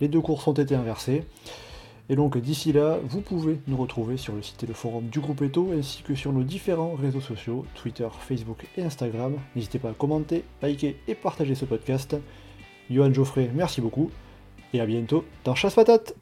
[0.02, 1.24] les deux courses ont été inversées.
[2.10, 5.20] Et donc d'ici là, vous pouvez nous retrouver sur le site et le forum du
[5.20, 9.36] groupe Eto, ainsi que sur nos différents réseaux sociaux, Twitter, Facebook et Instagram.
[9.56, 12.16] N'hésitez pas à commenter, liker et partager ce podcast.
[12.92, 14.12] Johan Geoffrey, merci beaucoup,
[14.74, 16.16] et à bientôt dans Chasse Patate